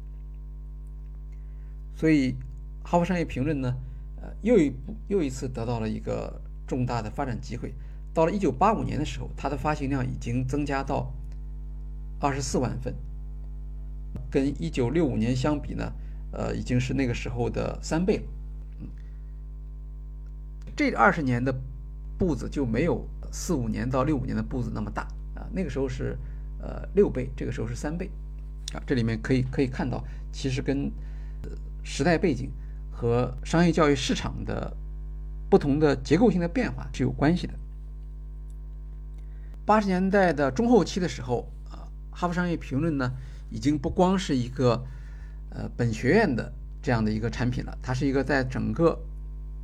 [1.97, 2.33] 所以
[2.83, 3.75] 《哈佛商业评论》呢，
[4.21, 4.71] 呃，又一
[5.09, 6.43] 又一次得到了一个。
[6.67, 7.75] 重大的发展机会，
[8.15, 11.13] 到了一九八五年的时候，它的发行量已经增加到
[12.19, 12.95] 二十四万份，
[14.31, 15.93] 跟一九六五年相比呢，
[16.33, 18.23] 呃，已经是那个时候的三倍了。
[18.81, 18.89] 嗯，
[20.75, 21.55] 这二十年的
[22.19, 25.03] 步子就没有四五年到六五年的步子那么大
[25.35, 26.17] 啊，那个时候是
[26.63, 28.11] 呃六倍，这个时候是三倍
[28.73, 30.91] 啊，这里面可以可以看到，其实跟
[31.83, 32.51] 时代背景
[32.91, 34.75] 和商业教育市场的。
[35.51, 37.55] 不同的结构性的变化是有关系的。
[39.67, 43.11] 八十年代的中后期的时候，啊，《哈佛商业评论》呢，
[43.51, 44.85] 已经不光是一个
[45.49, 46.53] 呃本学院的
[46.83, 48.99] 这样的一个产品了，它是一个在整个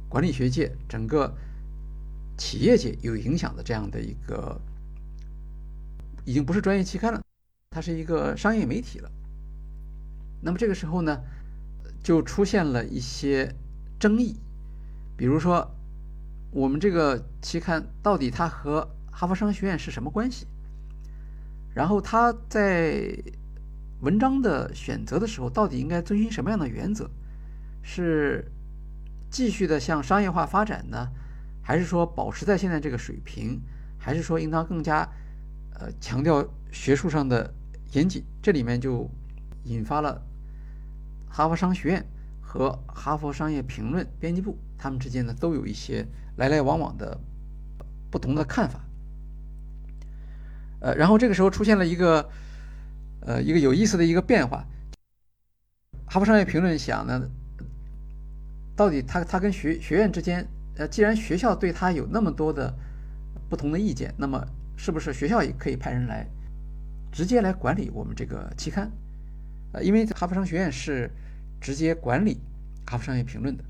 [0.09, 1.37] 管理学界、整个
[2.39, 4.59] 企业界有影响的这样的一个，
[6.25, 7.21] 已经不是专业期刊了，
[7.71, 9.11] 它是一个商业媒体了。
[10.41, 11.21] 那么这个时候呢，
[12.03, 13.55] 就出现了一些
[13.99, 14.41] 争议，
[15.15, 15.77] 比如说。
[16.53, 20.47] 我们这个期刊到底它和哈佛商学院是什么关系？
[21.73, 23.17] 然后他在
[24.01, 27.09] 文章的选择的时候，到底应该遵循什么样的原则？
[27.83, 28.51] 是
[29.31, 31.09] 继续的向商业化发展呢，
[31.63, 33.61] 还是说保持在现在这个水平？
[33.97, 35.09] 还是说应当更加
[35.75, 37.55] 呃强调学术上的
[37.93, 38.25] 严谨？
[38.43, 39.09] 这里面就
[39.65, 40.21] 引发了
[41.29, 42.05] 哈佛商学院
[42.41, 46.05] 和哈佛商业评论编辑部他们之间呢都有一些。
[46.41, 47.21] 来来往往的
[48.11, 48.81] 不同的看法，
[50.81, 52.31] 呃，然后这个时候出现了一个
[53.21, 54.65] 呃一个有意思的一个变化。
[56.07, 57.29] 哈佛商业评论想呢，
[58.75, 62.75] 到底他他跟学学院之间，呃，既然学校对他有那么多的
[63.51, 64.43] 不同的意见，那么
[64.79, 66.27] 是不是学校也可以派人来
[67.13, 68.91] 直接来管理我们这个期刊？
[69.73, 71.11] 呃，因为哈佛商学院是
[71.61, 72.41] 直接管理
[72.91, 73.63] 《哈佛商业评论》的，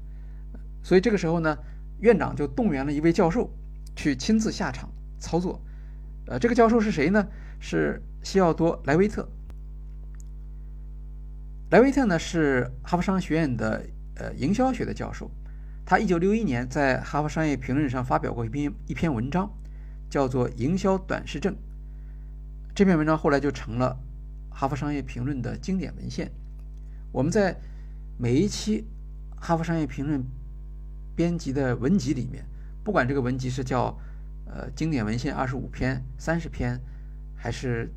[0.84, 1.58] 所以这个时候呢，
[2.00, 3.50] 院长就动员了一位教授
[3.94, 5.60] 去亲自下场操作。
[6.26, 7.26] 呃，这个教授是谁呢？
[7.58, 9.28] 是西奥多·莱维特。
[11.70, 13.84] 莱维特呢是哈佛商学院的
[14.16, 15.30] 呃营销学的教授，
[15.84, 19.50] 他一九六一年在《哈佛商业评论》上发表过一篇一篇文章，
[20.08, 21.52] 叫做《营销短视症》。
[22.74, 23.98] 这篇文章后来就成了
[24.54, 26.30] 《哈佛商业评论》的经典文献。
[27.12, 27.56] 我们在
[28.18, 28.84] 每一期
[29.40, 30.20] 《哈佛商业评论》
[31.20, 32.42] 编辑的文集里面，
[32.82, 33.94] 不管这个文集是叫
[34.46, 36.80] 呃经典文献二十五篇、三十篇，
[37.36, 37.92] 还是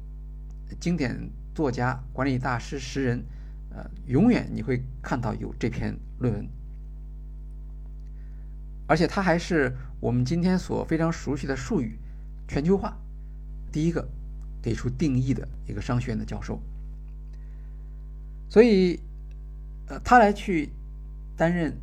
[0.77, 1.17] 经典
[1.55, 3.23] 作家、管理大师十人。
[3.69, 6.49] 呃，永远你会看到有这篇论文，
[8.87, 11.97] 而且他还是我们今天所非常熟悉的术语
[12.45, 12.97] “全球化”
[13.71, 14.05] 第一个
[14.61, 16.61] 给出定义的一个商学院的教授。
[18.49, 18.99] 所以，
[19.87, 20.73] 呃，他来去
[21.37, 21.71] 担任《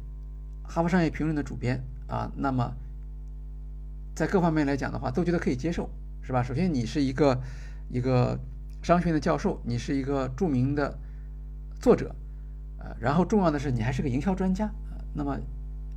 [0.71, 2.73] 哈佛商业评论》的主编啊，那么
[4.15, 5.91] 在各方面来讲的话，都觉得可以接受，
[6.23, 6.43] 是吧？
[6.43, 7.43] 首先，你是一个
[7.89, 8.39] 一个
[8.81, 10.97] 商学院的教授，你是一个著名的。
[11.81, 12.15] 作者，
[12.77, 14.71] 呃，然后重要的是你还是个营销专家。
[15.15, 15.35] 那么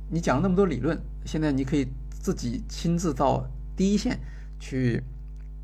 [0.08, 3.46] 你讲了那么多理论，现在你可以自己亲自到
[3.76, 4.18] 第一线
[4.58, 5.02] 去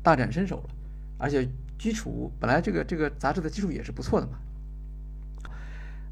[0.03, 0.69] 大展身手了。
[1.17, 1.49] 而且
[1.79, 4.33] 基础本来这个这个杂志的基础也是不错的嘛。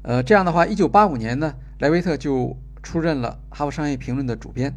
[0.02, 4.74] 呃，这样的话，一九八五年呢，莱维特就出任了《哈佛商业评论》的主编。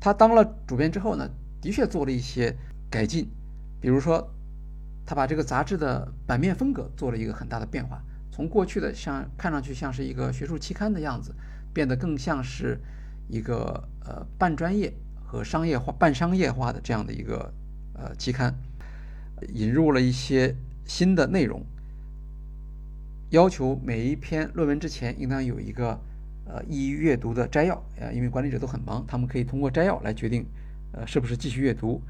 [0.00, 1.28] 他当了主编之后呢，
[1.60, 2.56] 的确做了一些
[2.90, 3.28] 改进，
[3.80, 4.32] 比如说。
[5.10, 11.34] 他把这个杂志的版面风格做了一个很大的变化，从过去的像看上去像是一个学术期刊的样子，
[11.72, 12.78] 变得更像是
[13.26, 14.92] 一个呃半专业
[15.24, 17.50] 和商业化、半商业化的这样的一个
[17.94, 18.54] 呃期刊，
[19.54, 20.54] 引入了一些
[20.84, 21.64] 新的内容，
[23.30, 25.98] 要求每一篇论文之前应当有一个
[26.48, 30.44] 呃易于阅读的摘要，呃，因为管理者都很忙，他们可以通过摘要来决定
[30.92, 32.02] 呃是不是继续阅读，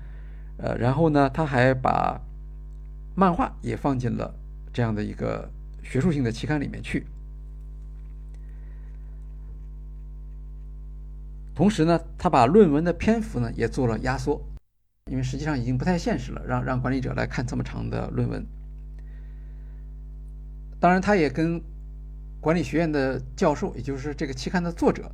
[0.58, 2.20] 呃，然后呢，他还把
[3.14, 4.32] 漫画也放进了
[4.72, 5.50] 这样的一个
[5.82, 7.04] 学术性的期刊里面去。
[11.54, 14.40] 同时呢，他把论文的篇幅呢也做了压缩，
[15.10, 18.46] 因为实际上已经不太现实了，让让管理者来看这么长的论文。
[20.78, 21.60] 当然，他也跟
[22.48, 25.12] 管理学院的教授，也就是这个期刊的作者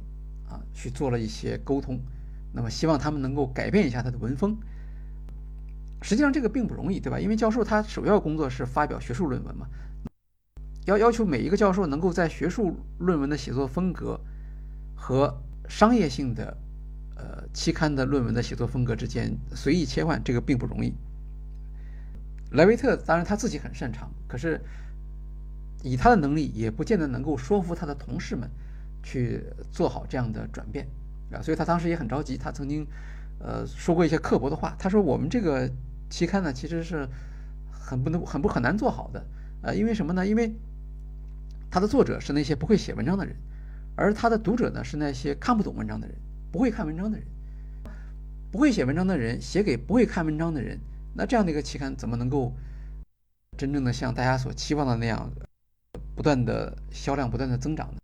[0.49, 1.99] 啊，去做了一些沟通，
[2.53, 4.57] 那么希望他们能够改变一下他的文风。
[6.01, 7.18] 实际上这个并不容易，对吧？
[7.18, 9.66] 因为教授他首要工作是发表学术论文嘛，
[10.87, 14.20] 要要求每一个教授能够在学术论文的写作风格
[14.95, 15.37] 和
[15.68, 16.57] 商业性的
[17.16, 20.95] 呃期刊的论文的写作风格之间随意切换，这个并不容易。
[22.53, 24.61] 莱维特当然他自己很擅长，可是
[25.85, 28.51] 以他的能力也不见得能够说服他的同事们
[29.05, 30.85] 去做好这样的转变
[31.30, 32.37] 啊，所以他当时也很着急。
[32.37, 32.85] 他曾经
[33.39, 35.70] 呃说过一些刻薄的话，他说我们这个。
[36.11, 37.09] 期刊呢，其实是
[37.72, 39.26] 很不能、很不很难做好的，
[39.62, 40.24] 呃，因为什么呢？
[40.24, 40.55] 因为
[41.70, 43.35] 它的作者是那些不会写文章的人，
[43.97, 46.14] 而他的读者呢是那些看不懂文章的人，
[46.53, 47.26] 不会看文章的人，
[48.53, 50.78] 不会写文章的人写给不会看文章的人，
[51.14, 52.53] 那这样的一个期刊怎么能够
[53.57, 55.32] 真正的像大家所期望的那样，
[56.15, 57.99] 不断的销量不断的增长呢？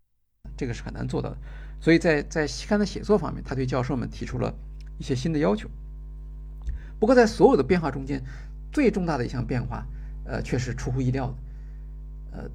[0.56, 1.36] 这个是很难做到的。
[1.80, 4.54] 所以在在期刊的写作方面，他对教授们提出了
[4.98, 5.68] 一些新的要求。
[6.98, 8.22] 不过，在所有的变化中间，
[8.70, 9.86] 最重大的一项变化，
[10.24, 11.34] 呃，却是出乎意料的。
[12.36, 12.50] 呃，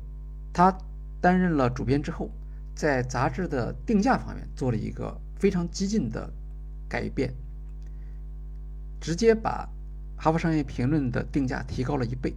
[0.54, 0.78] 他
[1.20, 2.30] 担任了主编之后，
[2.76, 6.32] 在杂志的定价方面做了一个非常激进的
[6.88, 7.34] 改变，
[9.02, 9.68] 直接把
[10.24, 12.36] 《哈佛商业评论》的定价提高了一倍，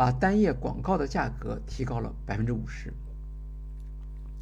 [0.00, 2.90] 把单页广告的价格提高了百分之五十。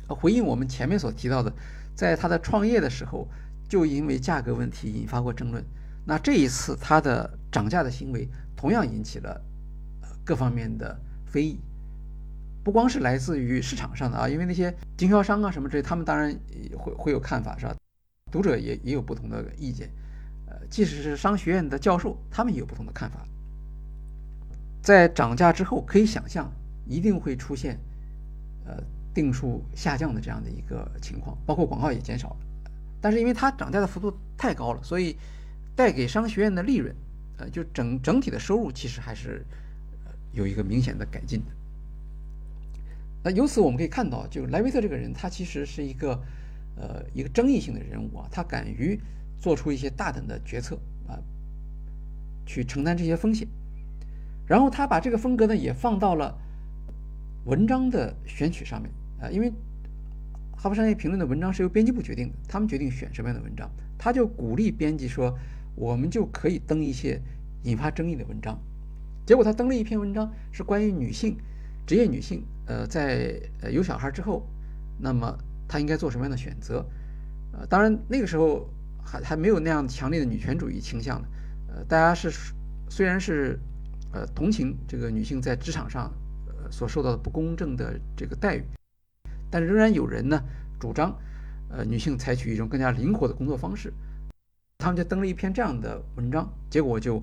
[0.07, 1.53] 回应我们前面所提到的，
[1.97, 3.27] 在他的创业的时候，
[3.69, 5.65] 就因为价格问题引发过争论。
[6.07, 9.45] 那这一次他的涨价的行为同样引起了
[10.25, 10.97] 各方面的
[11.27, 11.59] 非议，
[12.63, 16.33] 不光是来自于市场上的啊，因为那些经销商啊什么之类，他们当然
[16.77, 17.75] 会会有看法是吧？
[18.31, 19.91] 读者也也有不同的意见，
[20.47, 23.27] 呃，即使是商学院的教授，他们也有不同的看法。
[24.89, 26.51] 在涨价之后，可以想象
[26.87, 27.79] 一定会出现
[28.65, 28.83] 呃
[29.13, 32.37] 定数下降的这样的一个情况，包括广告也减少了。
[33.01, 35.17] 但是因为它涨价的幅度太高了，所以。
[35.79, 36.93] 带给商学院的利润，
[37.37, 39.47] 呃，就整整体的收入其实还是
[40.33, 41.53] 有一个明显的改进的。
[43.23, 46.21] 那由此我们可以看到，就莱维特这个人，他其实是一个
[46.75, 49.01] 呃一个争议性的人物啊，他敢于
[49.39, 50.77] 做出一些大胆的决策
[51.07, 51.15] 啊，
[52.45, 53.47] 去承担这些风险。
[54.49, 56.35] 然后他把这个风格呢也放到了
[57.45, 58.91] 文章的选取上面
[59.21, 59.51] 啊，因为
[60.57, 65.39] 《哈佛商业评论》的文章是由编辑部决定的，他们决定选什么样的文章，他就鼓励编辑说，
[65.75, 67.21] 我们就可以登一些
[67.65, 68.59] 引发争议的文章。
[69.27, 71.37] 结果他登了一篇文章，是关于女性
[71.87, 74.47] 职业女性，呃，在呃有小孩之后，
[74.99, 75.39] 那么
[75.69, 76.85] 她应该做什么样的选择？
[77.53, 78.67] 呃，当然那个时候
[79.05, 81.29] 还还没有那样强烈的女权主义倾向的，
[81.69, 82.31] 呃，大家是
[82.89, 83.59] 虽然是。
[84.11, 86.11] 呃，同情这个女性在职场上
[86.47, 88.65] 呃所受到的不公正的这个待遇，
[89.51, 90.43] 但仍然有人呢
[90.81, 91.15] 主张，
[91.69, 93.93] 呃，女性采取一种更加灵活的工作方式。
[94.79, 97.17] 他们就登了一篇这样的文章，结果就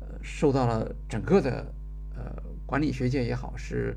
[0.00, 1.72] 呃受到了整个的
[2.14, 3.96] 呃管理学界也好，是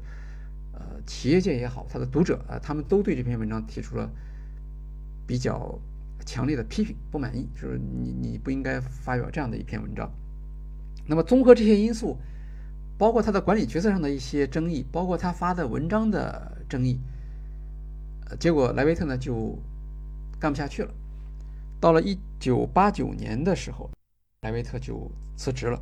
[0.72, 4.10] 呃企业界也好，他的读者啊，他们都对这篇文章提出了
[5.28, 5.78] 比较
[6.26, 10.10] 强烈的批评、不满意，就是你你不应该发表这样的一篇文章。
[11.06, 12.18] 那么综合这些因素。
[13.00, 17.00] 包括他的管理决策上的一些争议，包括他发的文章的争议，
[18.26, 19.58] 呃，结果莱维特呢就
[20.38, 20.94] 干不下去了。
[21.80, 23.90] 到了一九八九年的时候，
[24.42, 25.82] 莱维特就辞职了。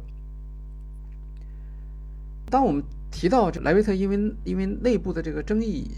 [2.51, 5.89] 当我们提到莱维特因为因为内部的这个争议，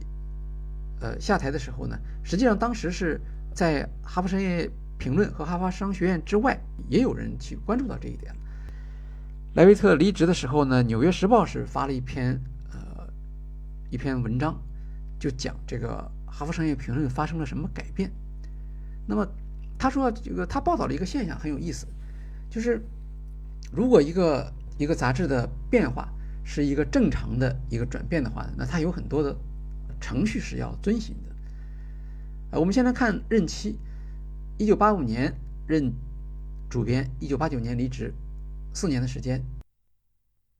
[1.02, 3.20] 呃下台的时候呢，实际上当时是
[3.54, 6.58] 在哈佛商业评论和哈佛商学院之外，
[6.88, 8.34] 也有人去关注到这一点。
[9.56, 12.40] 莱维特离职的时候呢，《纽约时报》是发了一篇
[12.72, 13.08] 呃
[13.90, 14.56] 一篇文章，
[15.20, 18.12] 就讲这个《哈佛商业评论》发生了什么改变。
[19.08, 19.28] 那么
[19.80, 21.88] 他说，这个他报道了一个现象很有意思，
[22.48, 22.80] 就是
[23.72, 26.08] 如果一个一个杂志的变化
[26.44, 29.36] 是一个正常的一个转变的话，那它有很多的
[30.00, 31.36] 程序是要遵循的。
[32.52, 33.80] 呃，我们先来看任期：
[34.60, 35.34] 一九八五年
[35.66, 35.92] 任
[36.70, 38.14] 主编，一九八九年离职。
[38.74, 39.42] 四年的时间，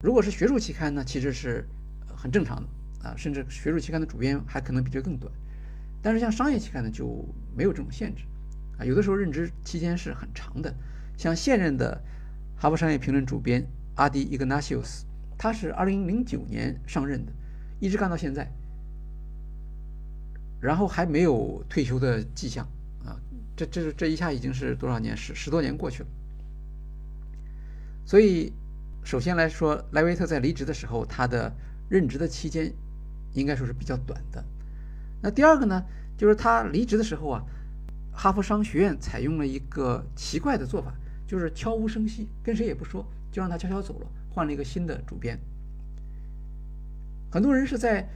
[0.04, 1.68] 如果是学术期刊呢，其实是
[2.16, 5.32] 很正常的啊，甚至学术期刊的主编还可能比这更短。
[6.02, 8.24] 但是像商业期刊呢，就没有这种限制
[8.78, 10.74] 啊，有的时候任职期间是很长的。
[11.18, 12.02] 像现任的
[12.62, 15.06] 《哈佛商业评论》主编阿迪伊格纳西乌斯，
[15.38, 17.32] 他是二零零九年上任的，
[17.80, 18.50] 一直干到现在，
[20.62, 22.66] 然后还没有退休的迹象
[23.06, 23.20] 啊，
[23.56, 25.16] 这这这一下已经是多少年？
[25.16, 26.10] 十十多年过去了。
[28.10, 28.52] 所以，
[29.04, 31.54] 首先来说，莱维特在离职的时候，他的
[31.90, 32.74] 任职的期间
[33.34, 34.44] 应该说是比较短的。
[35.22, 35.86] 那第二个呢，
[36.18, 37.44] 就是他离职的时候啊，
[38.12, 40.92] 哈佛商学院采用了一个奇怪的做法，
[41.28, 45.40] 就是悄无声息，跟谁也不说，就让他悄悄走了，换了一个新的主编。
[47.32, 48.10] 很多人是在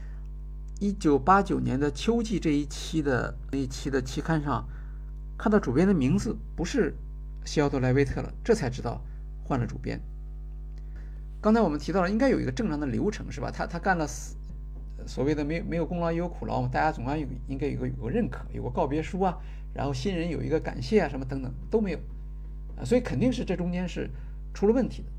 [0.79, 4.67] 一九八九年的秋季这一期的那一期的期刊上
[5.37, 6.95] 看到主编的名字不是
[7.45, 8.99] 西奥多·莱维特了，这才知道。
[9.43, 9.99] 换了主编。
[11.41, 13.51] 刚才我们提到了，应该有一个正常的流程，是吧？
[13.51, 14.07] 他他干了
[15.05, 19.37] 所谓的没没有功劳也有苦劳嘛，大家总要有应该有个有个认可，有个告别书啊，
[19.73, 21.99] 然后新人有一个感谢啊，什么等等都没有
[22.77, 24.09] 啊，所以肯定是这中间是
[24.53, 25.09] 出了问题的。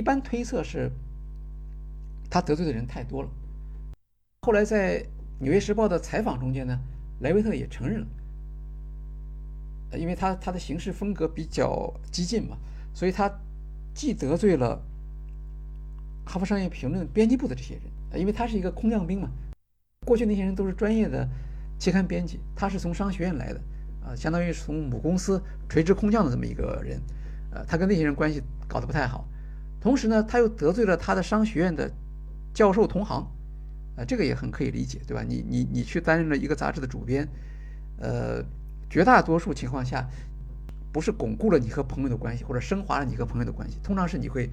[0.00, 0.90] 一般推测是
[2.28, 3.30] 他得罪的人太多了。
[4.42, 5.00] 后来在
[5.38, 6.78] 《纽约时报》的采访中间呢，
[7.20, 8.06] 莱维特也承认了，
[9.98, 12.58] 因为他他的行事风格比较激进嘛。
[12.94, 13.30] 所以他
[13.94, 14.82] 既得罪了
[16.30, 19.28] 《哈佛商业评论》编辑部的这些人，因为他是一个空降兵嘛。
[20.06, 21.28] 过去那些人都是专业的
[21.78, 23.60] 期刊编辑，他是从商学院来的，
[24.04, 27.00] 啊，相当于是从母公司垂直空降的这么一个人，
[27.50, 29.26] 呃，他跟那些人关系搞得不太好。
[29.80, 31.90] 同时呢，他又得罪了他的商学院的
[32.54, 33.26] 教授同行，
[33.96, 35.22] 啊，这个也很可以理解，对吧？
[35.22, 37.28] 你你你去担任了一个杂志的主编，
[37.98, 38.42] 呃，
[38.88, 40.08] 绝大多数情况下。
[40.92, 44.50] 不是巩固了你和朋友的关系，或者升华了你和朋友的关系，通常是你会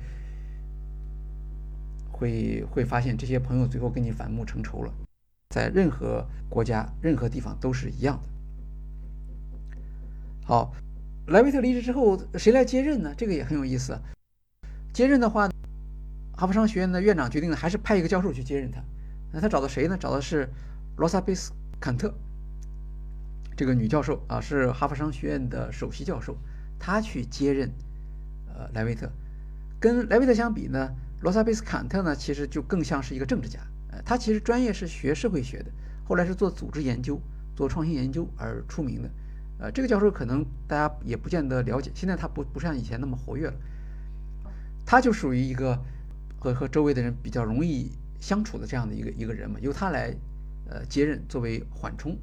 [2.12, 4.94] 会会发现这些朋友最后跟你反目成仇了。
[5.50, 8.30] 在任何国家、任何地方都是一样的。
[10.46, 10.74] 好，
[11.28, 13.14] 莱维特离职之后，谁来接任呢？
[13.18, 14.00] 这个也很有意思。
[14.94, 15.50] 接任的话，
[16.38, 18.82] 哈佛商学院的院长决定呢，还是派一个教授去接任他。
[19.32, 19.98] 那他找的谁呢？
[20.00, 20.48] 找的是
[20.98, 22.14] 罗萨贝斯坎特。
[23.60, 26.38] 这个女教授啊，是哈佛商学院的首席教授，
[26.80, 27.70] 她去接任，
[28.48, 29.12] 呃，莱维特。
[29.82, 33.60] 跟莱维特相比呢，罗萨贝斯坎特呢，其实就更像是一个政治家。
[33.92, 35.66] 呃，他其实专业是学社会学的，
[36.06, 37.20] 后来是做组织研究、
[37.54, 39.10] 做创新研究而出名的。
[39.60, 43.54] 呃，这个教授可能大家也不见得了解，现在他不不像以前那么活跃了。
[44.86, 45.78] 他就属于一个
[46.40, 47.92] 和和周围的人比较容易
[48.22, 50.16] 相处的这样的一个一个人嘛，由他来
[50.70, 52.18] 呃接任作为缓冲。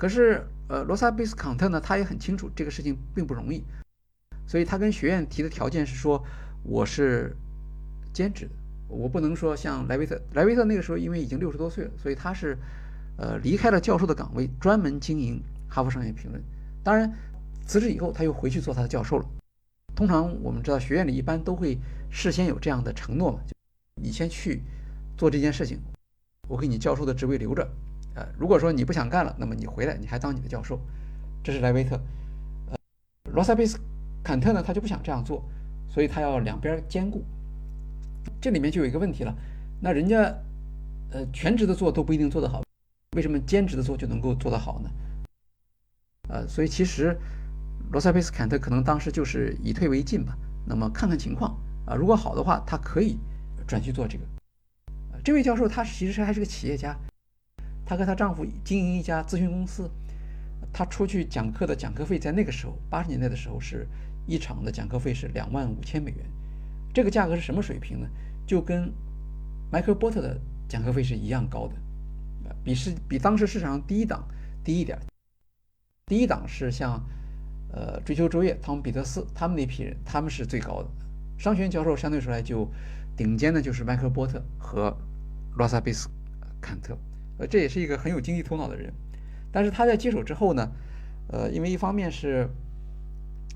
[0.00, 3.62] 可是呃罗萨贝斯康特呢，他也很清楚这个事情并不容易，
[4.46, 6.24] 所以他跟学院提的条件是说，
[6.62, 7.36] 我是
[8.10, 8.52] 兼职的，
[8.88, 12.56] 我不能说像莱维特，莱维特那个时候因为已经六十多岁了，所以他是
[13.18, 15.38] 呃离开了教授的岗位，专门经营
[15.68, 16.42] 哈佛商业评论。
[16.82, 17.14] 当然
[17.66, 19.26] 辞职以后他又回去做他的教授了。
[19.94, 21.78] 通常我们知道学院里一般都会
[22.08, 23.52] 事先有这样的承诺嘛，就
[23.96, 24.62] 你先去
[25.18, 25.78] 做这件事情，
[26.48, 27.68] 我给你教授的职位留着。
[28.14, 30.80] 呃，如果说你不想干了，那么你回来，你还当你的教授。
[31.42, 31.96] 这是莱维特。
[32.70, 32.76] 呃，
[33.32, 33.78] 罗萨贝斯
[34.22, 35.42] 坎特呢，他就不想这样做，
[35.88, 37.24] 所以他要两边兼顾。
[38.40, 39.34] 这里面就有一个问题了，
[39.80, 40.34] 那人家
[41.12, 42.62] 呃全职的做都不一定做得好，
[43.16, 44.90] 为什么兼职的做就能够做得好呢？
[46.28, 47.16] 呃，所以其实
[47.90, 50.36] 罗萨贝斯坎特可能当时就是以退为进吧。
[50.66, 53.18] 那么看看情况啊，如果好的话，他可以
[53.66, 54.24] 转去做这个。
[55.24, 56.96] 这位教授他其实还是个企业家。
[57.90, 59.90] 她和她丈夫经营一家咨询公司，
[60.72, 63.84] 她出去讲课的讲课费在那个时候八十年代的时候是
[64.28, 66.24] 一场的讲课费是两万五千美元，
[66.94, 68.06] 这个价格是什么水平呢？
[68.46, 68.92] 就跟
[69.72, 71.74] 迈克尔波特的讲课费是一样高的，
[72.62, 74.24] 比市比当时市场上第一档
[74.62, 74.96] 低一点。
[76.06, 77.04] 第一档是像
[77.72, 80.88] 呃追求卓越、汤姆彼得斯他们那批人，他们是最高的。
[81.36, 82.70] 商学院教授相对说来就
[83.16, 84.96] 顶尖的就是迈克尔波特和
[85.56, 86.08] 罗萨贝斯
[86.60, 86.96] 坎特。
[87.40, 88.92] 呃，这也是一个很有经济头脑的人，
[89.50, 90.70] 但是他在接手之后呢，
[91.28, 92.46] 呃，因为一方面是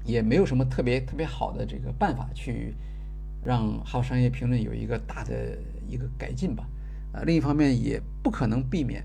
[0.06, 2.74] 也没有什么特别特别好的这个办法去
[3.44, 6.66] 让《哈佛商业评论》有一个大的一个改进吧，
[7.12, 9.04] 啊，另一方面也不可能避免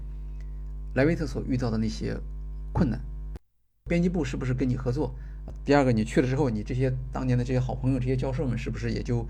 [0.95, 2.17] 莱维特所遇到的那些
[2.71, 2.97] 困难。
[3.85, 5.13] 编辑部是不是跟你合作？
[5.65, 9.27] 第二个，你去了之后，你这些当年的这些好朋友、这些教授们是不是也就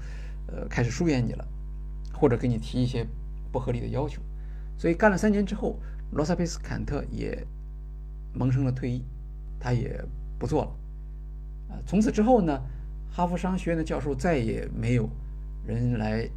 [0.47, 1.47] 呃开始疏远你了，
[2.13, 3.03] 或者给你提一些
[3.51, 4.21] 不合理的要求？
[4.79, 5.77] 所以干了三年之后，
[6.13, 7.45] 罗萨贝斯坎特也
[8.33, 9.03] 萌生了退役，
[9.59, 10.01] 他也
[10.39, 10.71] 不做了。
[11.69, 12.59] 啊，从此之后呢，
[13.11, 15.09] 哈佛商学院的教授再也没有
[15.67, 16.29] 人来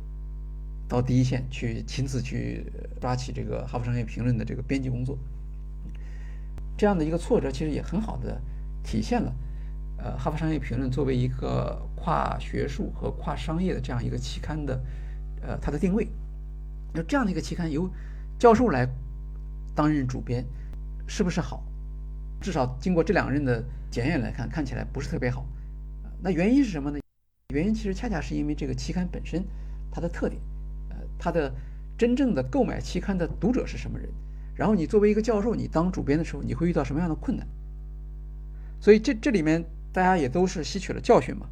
[0.89, 2.67] 到第一线去亲自去
[3.01, 5.17] 抓起这个《哈佛商业评论》的这个编辑工作。
[6.77, 8.41] 这样的一个挫折，其实也很好的
[8.83, 9.33] 体现了，
[9.99, 14.83] 呃，《哈佛商业评论》作为一个跨学术和跨商业的这样一个期刊的，
[15.41, 16.09] 呃，它的定位。
[16.93, 17.89] 那这样的一个期刊由
[18.43, 18.89] 教授来
[19.73, 20.45] 担任主编，
[21.07, 21.63] 是不是好？
[22.41, 25.47] 至少经过这两任的检验来看，看起来不是特别好。
[26.21, 26.99] 那原因是什么呢？
[27.55, 29.45] 原因其实恰恰是因为这个期刊本身
[29.93, 30.43] 它的特点，
[30.91, 31.55] 呃，它的
[31.97, 34.09] 真正的购买期刊的读者是什么人？
[34.57, 37.47] 然后你作为一个教授，你当主编的时候，你会遇到什么样的困难？
[38.81, 41.47] 所以这这里面大家也都是吸取了教训嘛。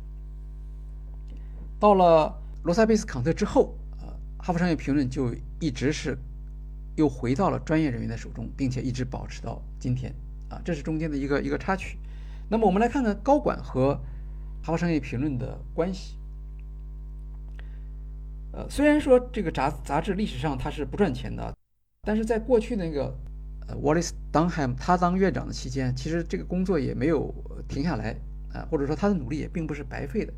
[1.79, 4.09] 到了罗塞贝斯康特之后，呃，
[4.45, 6.19] 《哈佛商业评论》就一直是。
[6.97, 10.15] 又回到了专业人员的手中，并且一直保持到今天
[10.49, 11.99] 啊，这是中间的一个一个插曲。
[12.49, 13.95] 那么我们来看看高管和
[14.67, 16.17] 《哈佛商业评论》的关系。
[18.53, 21.55] 呃，虽然说这个杂杂志历史上它是不赚钱的，
[22.03, 23.17] 但是在过去那个
[23.69, 27.33] 呃 Wallace Dunham 他当院长的期间，其实这个工作也没有
[27.69, 28.17] 停下来
[28.53, 30.33] 啊，或者说他的努力也并不是白费的，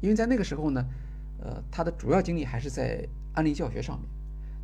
[0.00, 0.82] 因为在那个时候呢，
[1.42, 4.08] 呃，他的主要精力还是在案例教学上面。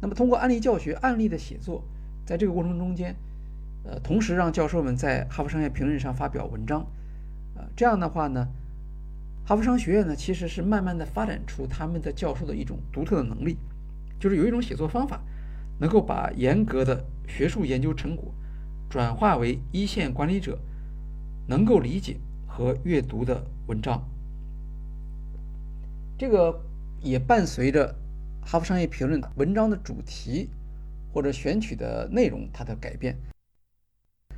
[0.01, 1.83] 那么，通过案例教学、案例的写作，
[2.25, 3.17] 在这个过程中间，
[3.83, 6.87] 呃，同时让教授们在《哈佛商业评论》上发表文章，
[7.57, 8.47] 呃，这样的话呢，
[9.45, 13.57] 哈佛商学院呢，其实是慢慢的发展出他们的教授的一种独特的能力，
[14.21, 15.21] 就是有一种写作方法，
[15.81, 18.33] 能够把严格的学术研究成果
[18.89, 20.57] 转化为一线管理者
[21.49, 24.01] 能够理解和阅读的文章。
[26.17, 26.61] 这个
[27.03, 27.97] 也伴随着。
[28.51, 30.49] 哈佛商业评论文章的主题
[31.13, 33.15] 或者选取的内容，它的改变。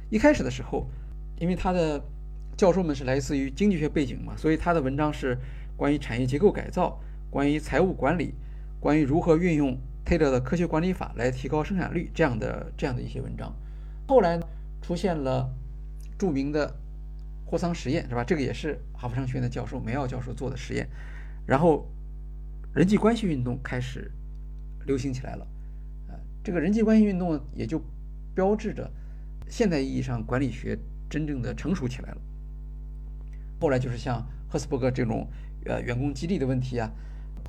[0.08, 0.90] 一开始的时候，
[1.38, 2.02] 因为他的
[2.56, 5.38] 教授们是来自于经济学背景嘛，所以他的文章是
[5.76, 7.00] 关于产业结构改造、
[7.30, 8.34] 关于财务管理、
[8.80, 13.54] 关于如何运用泰勒的科学管理法来提高生产率这样的这样的一些文章。
[14.08, 14.40] 后来
[14.82, 15.48] 出现了
[16.18, 16.74] 著名的
[17.46, 18.24] 货仓实验，是吧？
[18.24, 20.88] 这个也是哈佛商学院的教授梅奥教授做的实验，
[21.46, 21.86] 然后。
[22.72, 24.10] 人际关系运动开始
[24.86, 25.46] 流行起来了，
[26.08, 27.82] 呃，这个人际关系运动也就
[28.32, 28.88] 标志着
[29.48, 32.18] 现代意义上管理学真正的成熟起来了。
[33.60, 35.28] 后来就是像赫斯伯格这种
[35.66, 36.88] 呃员工激励的问题啊，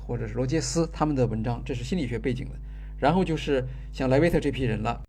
[0.04, 2.58] 或者是罗杰斯他们的文章，这是心理学背景的。
[2.98, 5.02] 然后就是像莱维特这批人了，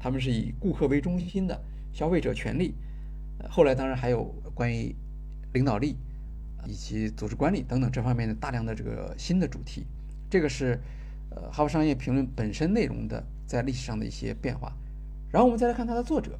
[0.00, 1.58] 他们是以顾客为中心的
[1.92, 2.74] 消费者权利。
[3.48, 4.94] 后来当然还有关于
[5.52, 5.96] 领导力。
[6.66, 9.86] 以及组织管理等等这方面的大量的这个新的主题，
[10.30, 10.78] 这个是
[11.30, 14.72] 呃《哈佛商业评论》本身内容的在历史上的一些变化。
[15.30, 16.38] 然后我们再来看它的作者，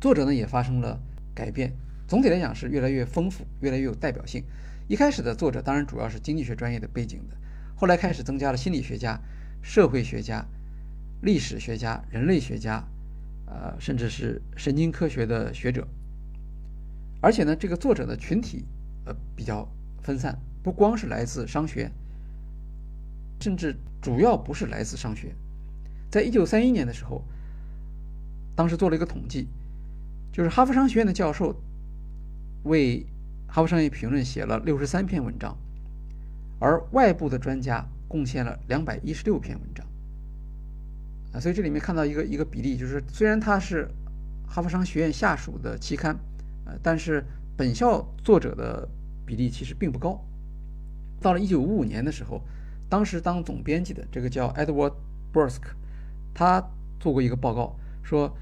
[0.00, 1.00] 作者呢也发生了
[1.34, 1.72] 改变。
[2.08, 4.44] 总体来讲是越来越丰富，越来越有代表性。
[4.88, 7.36] 一开始的作者当然主要是经济学专业的背景的，
[7.74, 9.20] 后来开始增加了心理学家、
[9.60, 10.46] 社会学家、
[11.22, 12.84] 历史学家、人类学家，
[13.46, 15.86] 呃，甚至是神经科学的学者。
[17.20, 18.64] 而且呢，这个作者的群体
[19.06, 19.66] 呃比较
[20.02, 21.90] 分散，不光是来自商学，
[23.40, 25.34] 甚至主要不是来自商学。
[26.10, 27.24] 在一九三一年的时候，
[28.54, 29.48] 当时做了一个统计，
[30.30, 31.56] 就是哈佛商学院的教授。
[32.64, 32.98] 为
[33.46, 35.56] 《哈佛商业评论》写了六十三篇文章，
[36.58, 39.86] 而外部的专家贡献了两百一十六篇文章。
[41.32, 43.88] 啊，所以这里面看到一个一个比例，就是虽然它是
[44.48, 46.18] 哈佛商学院下属的期刊，
[46.64, 47.24] 呃，但是
[47.56, 48.88] 本校作者的
[49.26, 50.24] 比例其实并不高。
[51.20, 52.40] 到了一九五五年的时候，
[52.88, 54.94] 当时当总编辑的这个叫 Edward
[55.32, 55.62] Bursk，
[56.32, 56.62] 他
[57.00, 58.34] 做过一个报告说。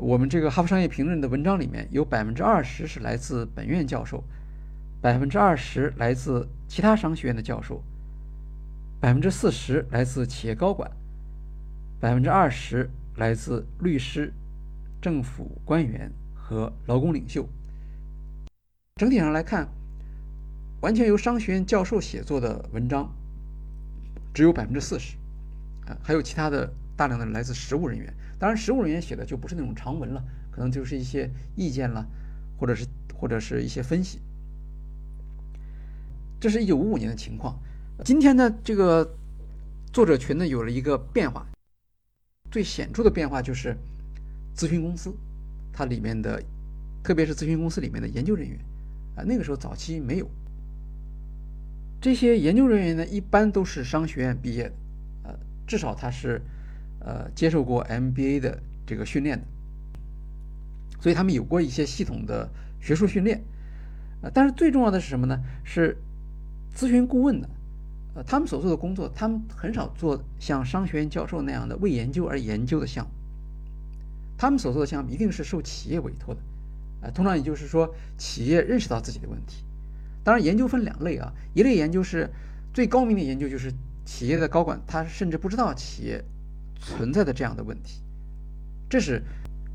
[0.00, 4.22] 我们这个《哈佛商业评论》的文章里面有百分之二十是来自本院教授，
[5.00, 7.82] 百分之二十来自其他商学院的教授，
[9.00, 10.88] 百分之四十来自企业高管，
[11.98, 14.32] 百分之二十来自律师、
[15.02, 17.44] 政府官员和劳工领袖。
[18.94, 19.68] 整体上来看，
[20.80, 23.12] 完全由商学院教授写作的文章
[24.32, 25.16] 只有百分之四十，
[25.86, 28.14] 啊，还有其他的大量的来自实务人员。
[28.38, 30.22] 当然，实务人员写的就不是那种长文了，
[30.52, 32.06] 可能就是一些意见了，
[32.56, 34.20] 或者是或者是一些分析。
[36.38, 37.58] 这是一九五五年的情况。
[38.04, 39.16] 今天呢，这个
[39.92, 41.44] 作者群呢有了一个变化，
[42.52, 43.76] 最显著的变化就是
[44.54, 45.12] 咨询公司，
[45.72, 46.40] 它里面的，
[47.02, 48.56] 特别是咨询公司里面的研究人员，
[49.16, 50.30] 啊，那个时候早期没有。
[52.00, 54.74] 这些研究人员呢，一般都是商学院毕业的，
[55.24, 55.34] 呃，
[55.66, 56.40] 至少他是。
[57.00, 59.44] 呃，接受过 MBA 的这个训练的，
[61.00, 63.40] 所以他们有过一些系统的学术训练。
[64.20, 65.40] 呃，但是最重要的是什么呢？
[65.62, 65.96] 是
[66.74, 67.48] 咨询顾问的，
[68.16, 73.12] 呃，他们所做的工作，他们很少做像商学院教授那样的为研究而研究的项目。
[74.36, 76.40] 他们所做的项目一定是受企业委托的，
[77.02, 79.62] 呃，通常也就是说，企业认识到自己的问题。
[80.28, 82.28] 当然，研究分两类啊，一类研究是
[82.74, 83.72] 最高明的研究，就是
[84.04, 86.22] 企业的高管他甚至不知道企业。
[86.80, 88.02] 存在的这样的问题，
[88.88, 89.20] 这是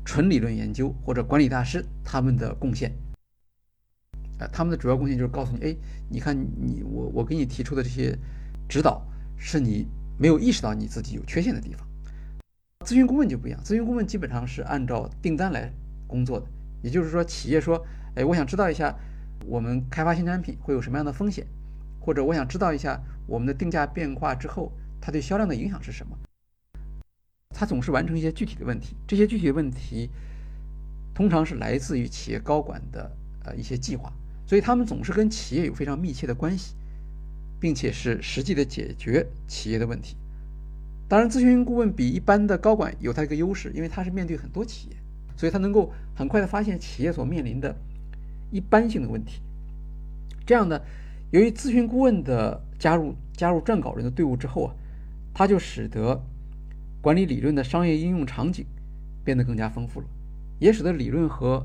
[0.06, 2.90] 纯理论研究或者管理大师他们的贡献。
[4.38, 5.76] 呃，他们的主要贡献就是告诉你，哎，
[6.08, 8.16] 你看你我我给你提出的这些
[8.68, 9.86] 指导，是你
[10.18, 11.86] 没有意识到你自己有缺陷的地方。
[12.86, 15.70] 咨询顾问就不一样，咨询顾问基本上是按照订单来
[16.06, 16.46] 工作的，
[16.80, 17.84] 也就是说，企业说，
[18.14, 18.96] 哎，我想知道一下
[19.46, 21.46] 我们开发新产品会有什么样的风险，
[22.00, 26.16] 或者我想知道一下我们的定价变化之后它对销量的影响是什么。
[27.50, 30.10] 他总是完成一些具体的问题，这些具体的问题
[31.14, 33.10] 通常是来自于企业高管的
[33.44, 34.12] 呃一些计划，
[34.46, 36.74] 所以他们总是跟企业有非常密切的关系，
[37.60, 40.16] 并且是实际的解决企业的问题。
[41.06, 44.96] 当然，咨询顾问比一般的高管有他一个优势，因为他是面对很多企业，
[45.36, 47.76] 所以他能够很快的发现企业所面临的
[48.54, 49.40] 一般性的问题。
[50.46, 50.80] 这样呢，
[51.30, 54.74] 由于咨询顾问的加入，加入撰稿人的队伍之后啊，
[55.34, 56.22] 他就使得。
[57.02, 58.64] 管理理论的商业应用场景
[59.22, 60.06] 变得更加丰富了，
[60.58, 61.62] 也使得理论和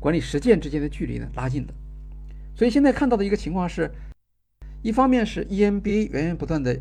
[0.00, 1.74] 管理实践之间的距离呢拉近了。
[2.56, 3.88] 所以现在看到的一个情况是，
[4.82, 6.76] 一方面是 EMBA 源源不断的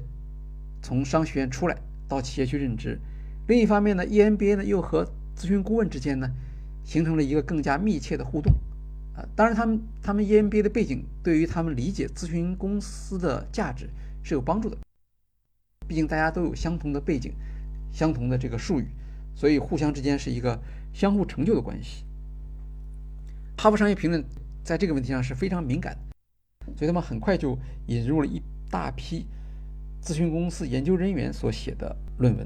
[0.81, 1.77] 从商学院出来
[2.07, 2.99] 到企业去任职，
[3.47, 5.05] 另一方面呢，EMBA 呢又和
[5.37, 6.27] 咨询顾问之间呢
[6.83, 8.51] 形成了一个更加密切的互动。
[9.15, 13.89] 啊，当然他们他们 EMBA 的背景对于他们理解咨询公司的价值
[14.23, 14.77] 是有帮助的，
[15.87, 17.33] 毕竟大家都有相同的背景。
[17.93, 18.87] 相同的这个术语，
[19.33, 20.59] 所以互相之间是一个
[20.93, 22.03] 相互成就的关系。
[23.57, 24.21] 哈佛商业评论
[24.65, 27.57] 在这个问题上是非常敏感的，所以他们很快就
[27.87, 29.25] 引入了一大批
[30.03, 32.45] 咨询公司研究人员所写的论文。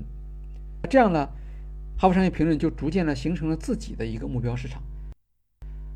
[0.87, 1.27] 这样呢，
[1.97, 4.83] 哈佛商业评论就逐渐的形成了自己的一个目标市场。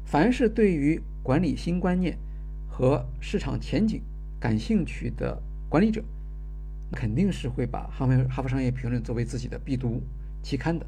[0.06, 2.18] 凡是对于管理新观念
[2.70, 4.02] 和市场前景
[4.40, 6.04] 感兴趣的管理者。
[6.96, 10.00] 肯定是会把《哈佛哈佛商业评论》作为自己的必读
[10.44, 10.86] 期刊的。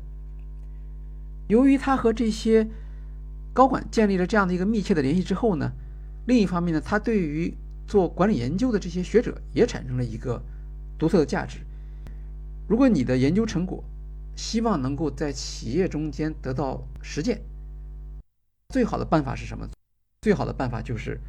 [1.47, 2.67] 由于他和这些
[3.53, 5.71] 高管建立了这样的一个密切的联系之后呢，
[6.27, 7.51] 另一方面呢，他对于
[7.87, 10.39] 做管理研究的这些学者也产生了一个
[10.99, 11.57] 独特的价值。
[12.67, 13.83] 如果你的研究成果
[14.35, 17.41] 希望能够在企业中间得到实践，
[18.69, 19.67] 最好的办法是什么？
[20.21, 21.19] 最好的办法就是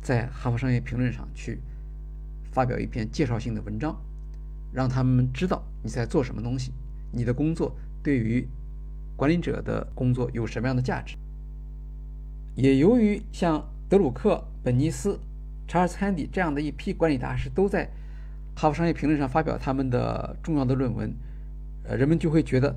[0.00, 1.60] 在《哈佛商业评论》上去。
[2.50, 3.94] 发表一篇介绍性的文章，
[4.72, 6.72] 让他们知道你在做什么东西，
[7.12, 8.48] 你的工作对于
[9.16, 11.16] 管理者的工作有什么样的价值。
[12.56, 15.20] 也由于像德鲁克、本尼斯、
[15.68, 17.84] 查尔斯·汉迪这样的一批管理大师都在
[18.60, 21.14] 《哈佛商业评论》上发表他们的重要的论文，
[21.84, 22.72] 呃，人们就会觉得《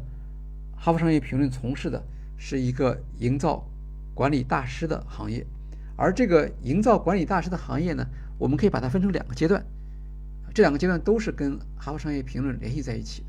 [0.76, 2.04] 哈佛商业评论》从事的
[2.38, 3.66] 是一个营造
[4.22, 5.44] 管理大师的行业。
[5.98, 8.06] 而这个营造管理大师的行业呢，
[8.38, 9.66] 我们可以把它分成两个阶段，
[10.54, 13.28] 这两个阶段都是跟《哈佛商业评论》联系在一起的。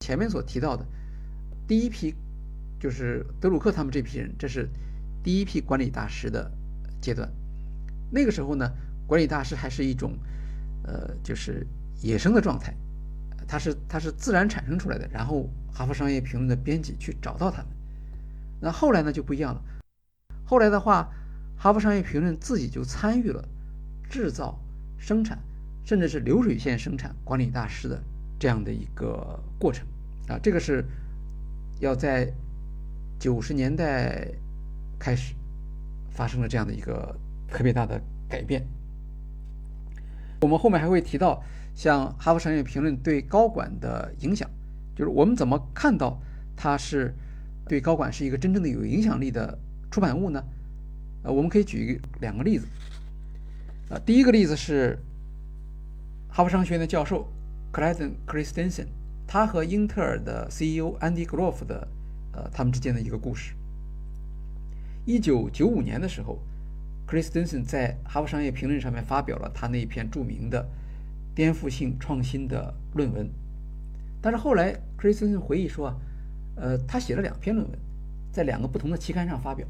[0.00, 0.84] 前面所提到的
[1.68, 2.16] 第一批，
[2.80, 4.68] 就是德鲁克他们这批人，这是。
[5.24, 6.50] 第一批管理大师的
[7.00, 7.30] 阶段，
[8.10, 8.68] 那个时候呢，
[9.06, 10.18] 管理大师还是一种，
[10.82, 11.64] 呃，就是
[12.02, 12.74] 野生的状态，
[13.46, 15.08] 它是它是自然产生出来的。
[15.12, 17.68] 然后，哈佛商业评论的编辑去找到他们。
[18.60, 19.62] 那后来呢就不一样了，
[20.52, 21.08] 后来的话，
[21.56, 23.42] 哈佛商业评论自己就参与了
[24.10, 24.60] 制造、
[24.98, 25.38] 生产，
[25.82, 27.98] 甚至是流水线生产管理大师的
[28.38, 29.86] 这样的一个过程
[30.28, 30.38] 啊。
[30.42, 30.84] 这个是
[31.80, 32.30] 要在
[33.18, 34.28] 九十年代。
[34.98, 35.34] 开始
[36.10, 37.16] 发生了这样的一个
[37.48, 38.64] 特别大的改变。
[40.42, 41.42] 我们后面还会提到，
[41.74, 44.48] 像《哈佛商业评论》对高管的影响，
[44.94, 46.20] 就是我们怎么看到
[46.54, 47.12] 它是
[47.66, 49.58] 对高管是一个真正的有影响力的
[49.92, 50.42] 出版物呢？
[51.22, 52.66] 呃，我们可以举两个例子。
[53.90, 54.98] 呃，第一个例子是
[56.30, 57.30] 哈佛商学院的教授
[57.74, 58.86] Clayton Christensen，
[59.26, 61.86] 他和英特尔的 CEO Andy Grove 的
[62.32, 63.52] 呃他们之间的一个故事。
[65.04, 66.38] 一九九五年的时候
[67.06, 70.66] ，Christensen 在《哈佛商业评论》上面发表了他那一篇著名的
[71.34, 73.28] 颠覆性创新的论文。
[74.22, 75.96] 但是后来，Christensen 回忆说啊，
[76.56, 77.78] 呃，他写了两篇论文，
[78.32, 79.66] 在两个不同的期刊上发表。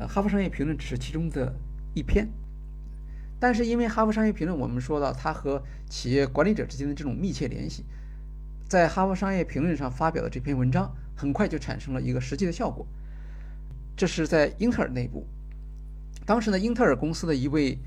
[0.00, 1.54] 呃，《哈佛商业评论》只是其中的
[1.94, 2.26] 一篇。
[3.38, 7.84] 但是因为《哈佛商业评论》，我们说到它和企业管理者之间的这种密切联系，
[8.66, 12.86] 在《哈佛商业评论》上发表的这篇文章，很快就产生了一个实际的效果。
[13.94, 15.26] 这是在英特尔内部，
[16.24, 17.78] 当时呢，英特尔公司的一位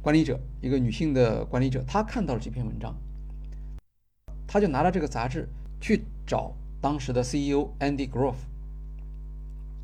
[0.00, 2.96] 管理者，一个女性的管理者，她看到了这篇文章，
[4.46, 5.46] 她就拿了这个杂志
[5.78, 8.49] 去找当时的 CEO Andy Grove。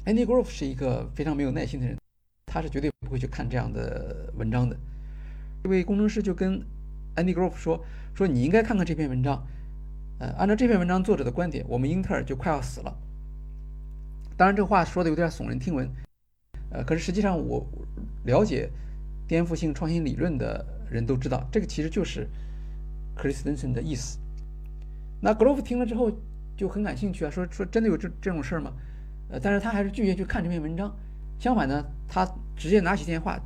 [0.06, 1.98] Andy Grove 是一个非常没有耐心的人，
[2.46, 4.76] 他是绝对不会去看这样的文章的。
[5.64, 6.62] 这位工程师就跟
[7.16, 7.84] Andy Grove 说
[8.14, 9.44] ：“说你应该看看这篇文章，
[10.20, 12.96] 呃，按照这篇文章作者的观点，我们英特尔就快要死了。”
[14.38, 15.90] 当然，这话说的有点耸人听闻，
[16.70, 17.66] 呃，可是实际上我
[18.26, 18.70] 了解
[19.26, 22.28] 颠覆性创新理论的人都知道，这个其实就是
[23.16, 24.20] Christensen 的意思。
[25.20, 26.12] 那 Grove 听了之后
[26.56, 28.72] 就很感兴趣啊，说说真的有这这种事儿吗？
[29.28, 30.94] 呃，但是他还是拒绝去看这篇文章。
[31.38, 33.38] 相反呢，他直接拿起电话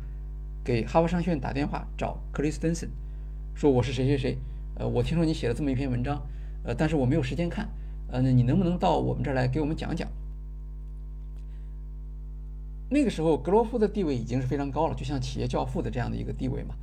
[0.63, 2.89] 给哈佛商学院打电话找 Christensen，
[3.55, 4.39] 说我是谁谁谁，
[4.77, 6.23] 呃，我听说你写了这么一篇文章，
[6.65, 7.69] 呃，但是我没有时间看，
[8.09, 10.09] 呃，那你能不能到我们这儿来给我们讲讲？
[12.93, 16.75] 那个时候，格罗夫的地位已经是非常高了，就像企业教父的这样的一个地位嘛。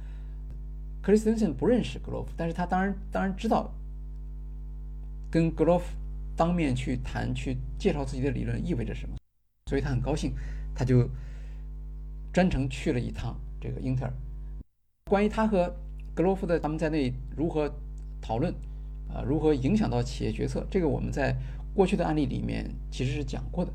[1.01, 3.71] 克里斯滕森不认识格罗夫，但是他当然当然知道，
[5.29, 5.85] 跟格罗夫
[6.37, 9.17] 当面去谈、去介绍自己的理论意味着什么，
[9.65, 10.33] 所以他很高兴，
[10.75, 11.09] 他就
[12.31, 14.13] 专程去了一趟这个英特尔。
[15.09, 15.75] 关于他和
[16.13, 17.67] 格罗夫的他们在那如何
[18.21, 18.53] 讨论，
[19.09, 21.35] 啊，如何影响到企业决策，这个我们在
[21.73, 23.73] 过去的案例里面其实是讲过的。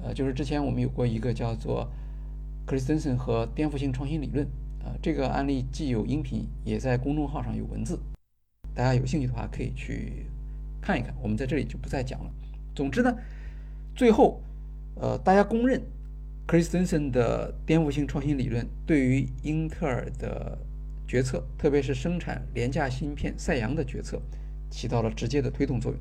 [0.00, 1.90] 呃，就是之前我们有过一个叫做
[2.68, 4.46] Christensen 和颠覆性创新理论，
[4.84, 7.98] 啊，这个案例既有音频，也在公众号上有文字，
[8.74, 10.26] 大家有兴趣的话可以去
[10.80, 11.14] 看一看。
[11.22, 12.30] 我们在这里就不再讲了。
[12.74, 13.16] 总之呢，
[13.94, 14.40] 最后，
[14.96, 15.82] 呃，大家公认
[16.46, 20.58] Christensen 的颠覆性创新理论对于英特尔的
[21.06, 24.20] 决策，特别是生产廉价芯片赛扬的决策，
[24.70, 26.00] 起到了直接的推动作用。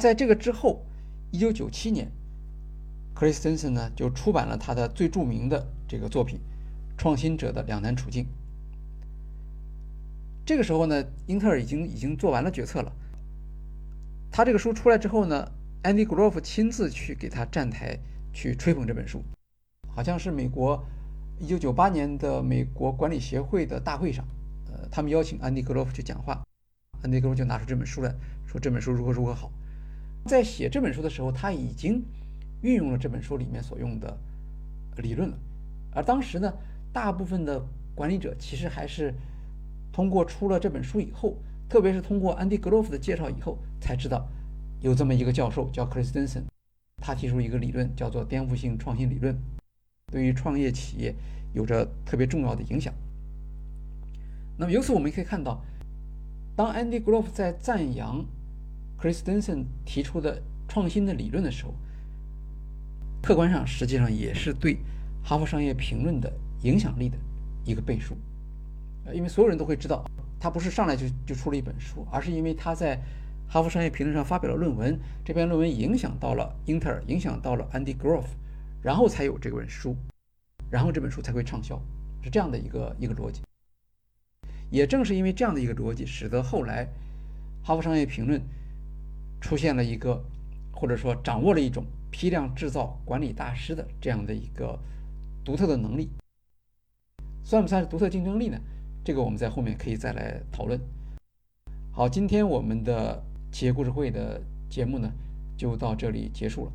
[0.00, 0.84] 在这个之后。
[1.30, 2.10] 一九九七年
[3.14, 6.38] ，Christensen 呢就出版了他的最著名的这个作品
[6.96, 8.24] 《创新者的两难处境》。
[10.48, 12.90] 这个时候呢，英特尔已经已经做完了决策了。
[14.30, 15.46] 他这个书出来之后呢
[15.82, 17.98] ，Andy Grove 亲自去给他站台
[18.32, 19.22] 去吹捧这本书，
[19.94, 20.82] 好像是美国
[21.38, 24.24] 一九九八年的美国管理协会的大会上，
[24.72, 26.42] 呃，他们邀请 Andy Grove 去讲话
[27.02, 28.14] ，Andy Grove 就拿出这本书来
[28.46, 29.52] 说这本书如何如何好。
[30.24, 32.02] 在写这本书的时候，他已经
[32.62, 34.16] 运用了这本书里面所用的
[34.96, 35.36] 理论了。
[35.92, 36.50] 而当时呢，
[36.90, 37.62] 大部分的
[37.94, 39.12] 管理者其实还是
[39.98, 41.34] 通过出了这本书以后，
[41.68, 44.28] 特别是通过安迪·格罗夫的介绍以后，才知道
[44.80, 46.44] 有这么一个教授叫克里斯滕森，
[47.02, 49.36] 他提出一个理论叫做颠覆性创新理论，
[50.12, 51.12] 对于创业企业
[51.52, 52.94] 有着特别重要的影响。
[54.56, 55.60] 那么由此我们可以看到，
[56.54, 58.24] 当 Andy Grove 在赞扬
[59.00, 61.74] Chris Denson 提出的创新的理论的时候，
[63.20, 64.74] 客观上实际上也是对
[65.24, 66.32] 《哈佛商业评论》的
[66.62, 67.18] 影响力的
[67.64, 68.16] 一个背书。
[69.14, 70.04] 因为所有人都会知道，
[70.38, 72.96] 他不是上来就就出了一本书，而是因为他在
[73.48, 78.26] 《哈佛商业评论》上发表了论文，这篇论文影响到了英特尔，影响到了 Andy Grove，
[78.82, 79.96] 然后才有这本书，
[80.70, 81.80] 然后这本书才会畅销，
[82.22, 83.40] 是这样的一个一个逻辑。
[84.70, 86.84] 也正是因为这样的一个逻辑，使得后来
[87.66, 88.38] 《哈佛商业评论》
[89.40, 90.22] 出现了一个，
[90.72, 94.78] 或者说掌握了一种批量制造管理大师的这样的一个
[95.42, 96.10] 独特的能力，
[97.42, 98.60] 算不算是独特竞争力呢？
[99.08, 100.78] 这个我们在后面可以再来讨论。
[101.90, 103.18] 好，今天我们的
[103.50, 104.38] 企业故事会的
[104.68, 105.10] 节目呢
[105.56, 106.72] 就到这里结束了，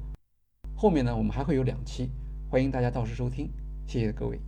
[0.75, 2.09] 后面呢我们还会有两期，
[2.49, 3.51] 欢迎大家到时收听，
[3.85, 4.39] 谢谢各位。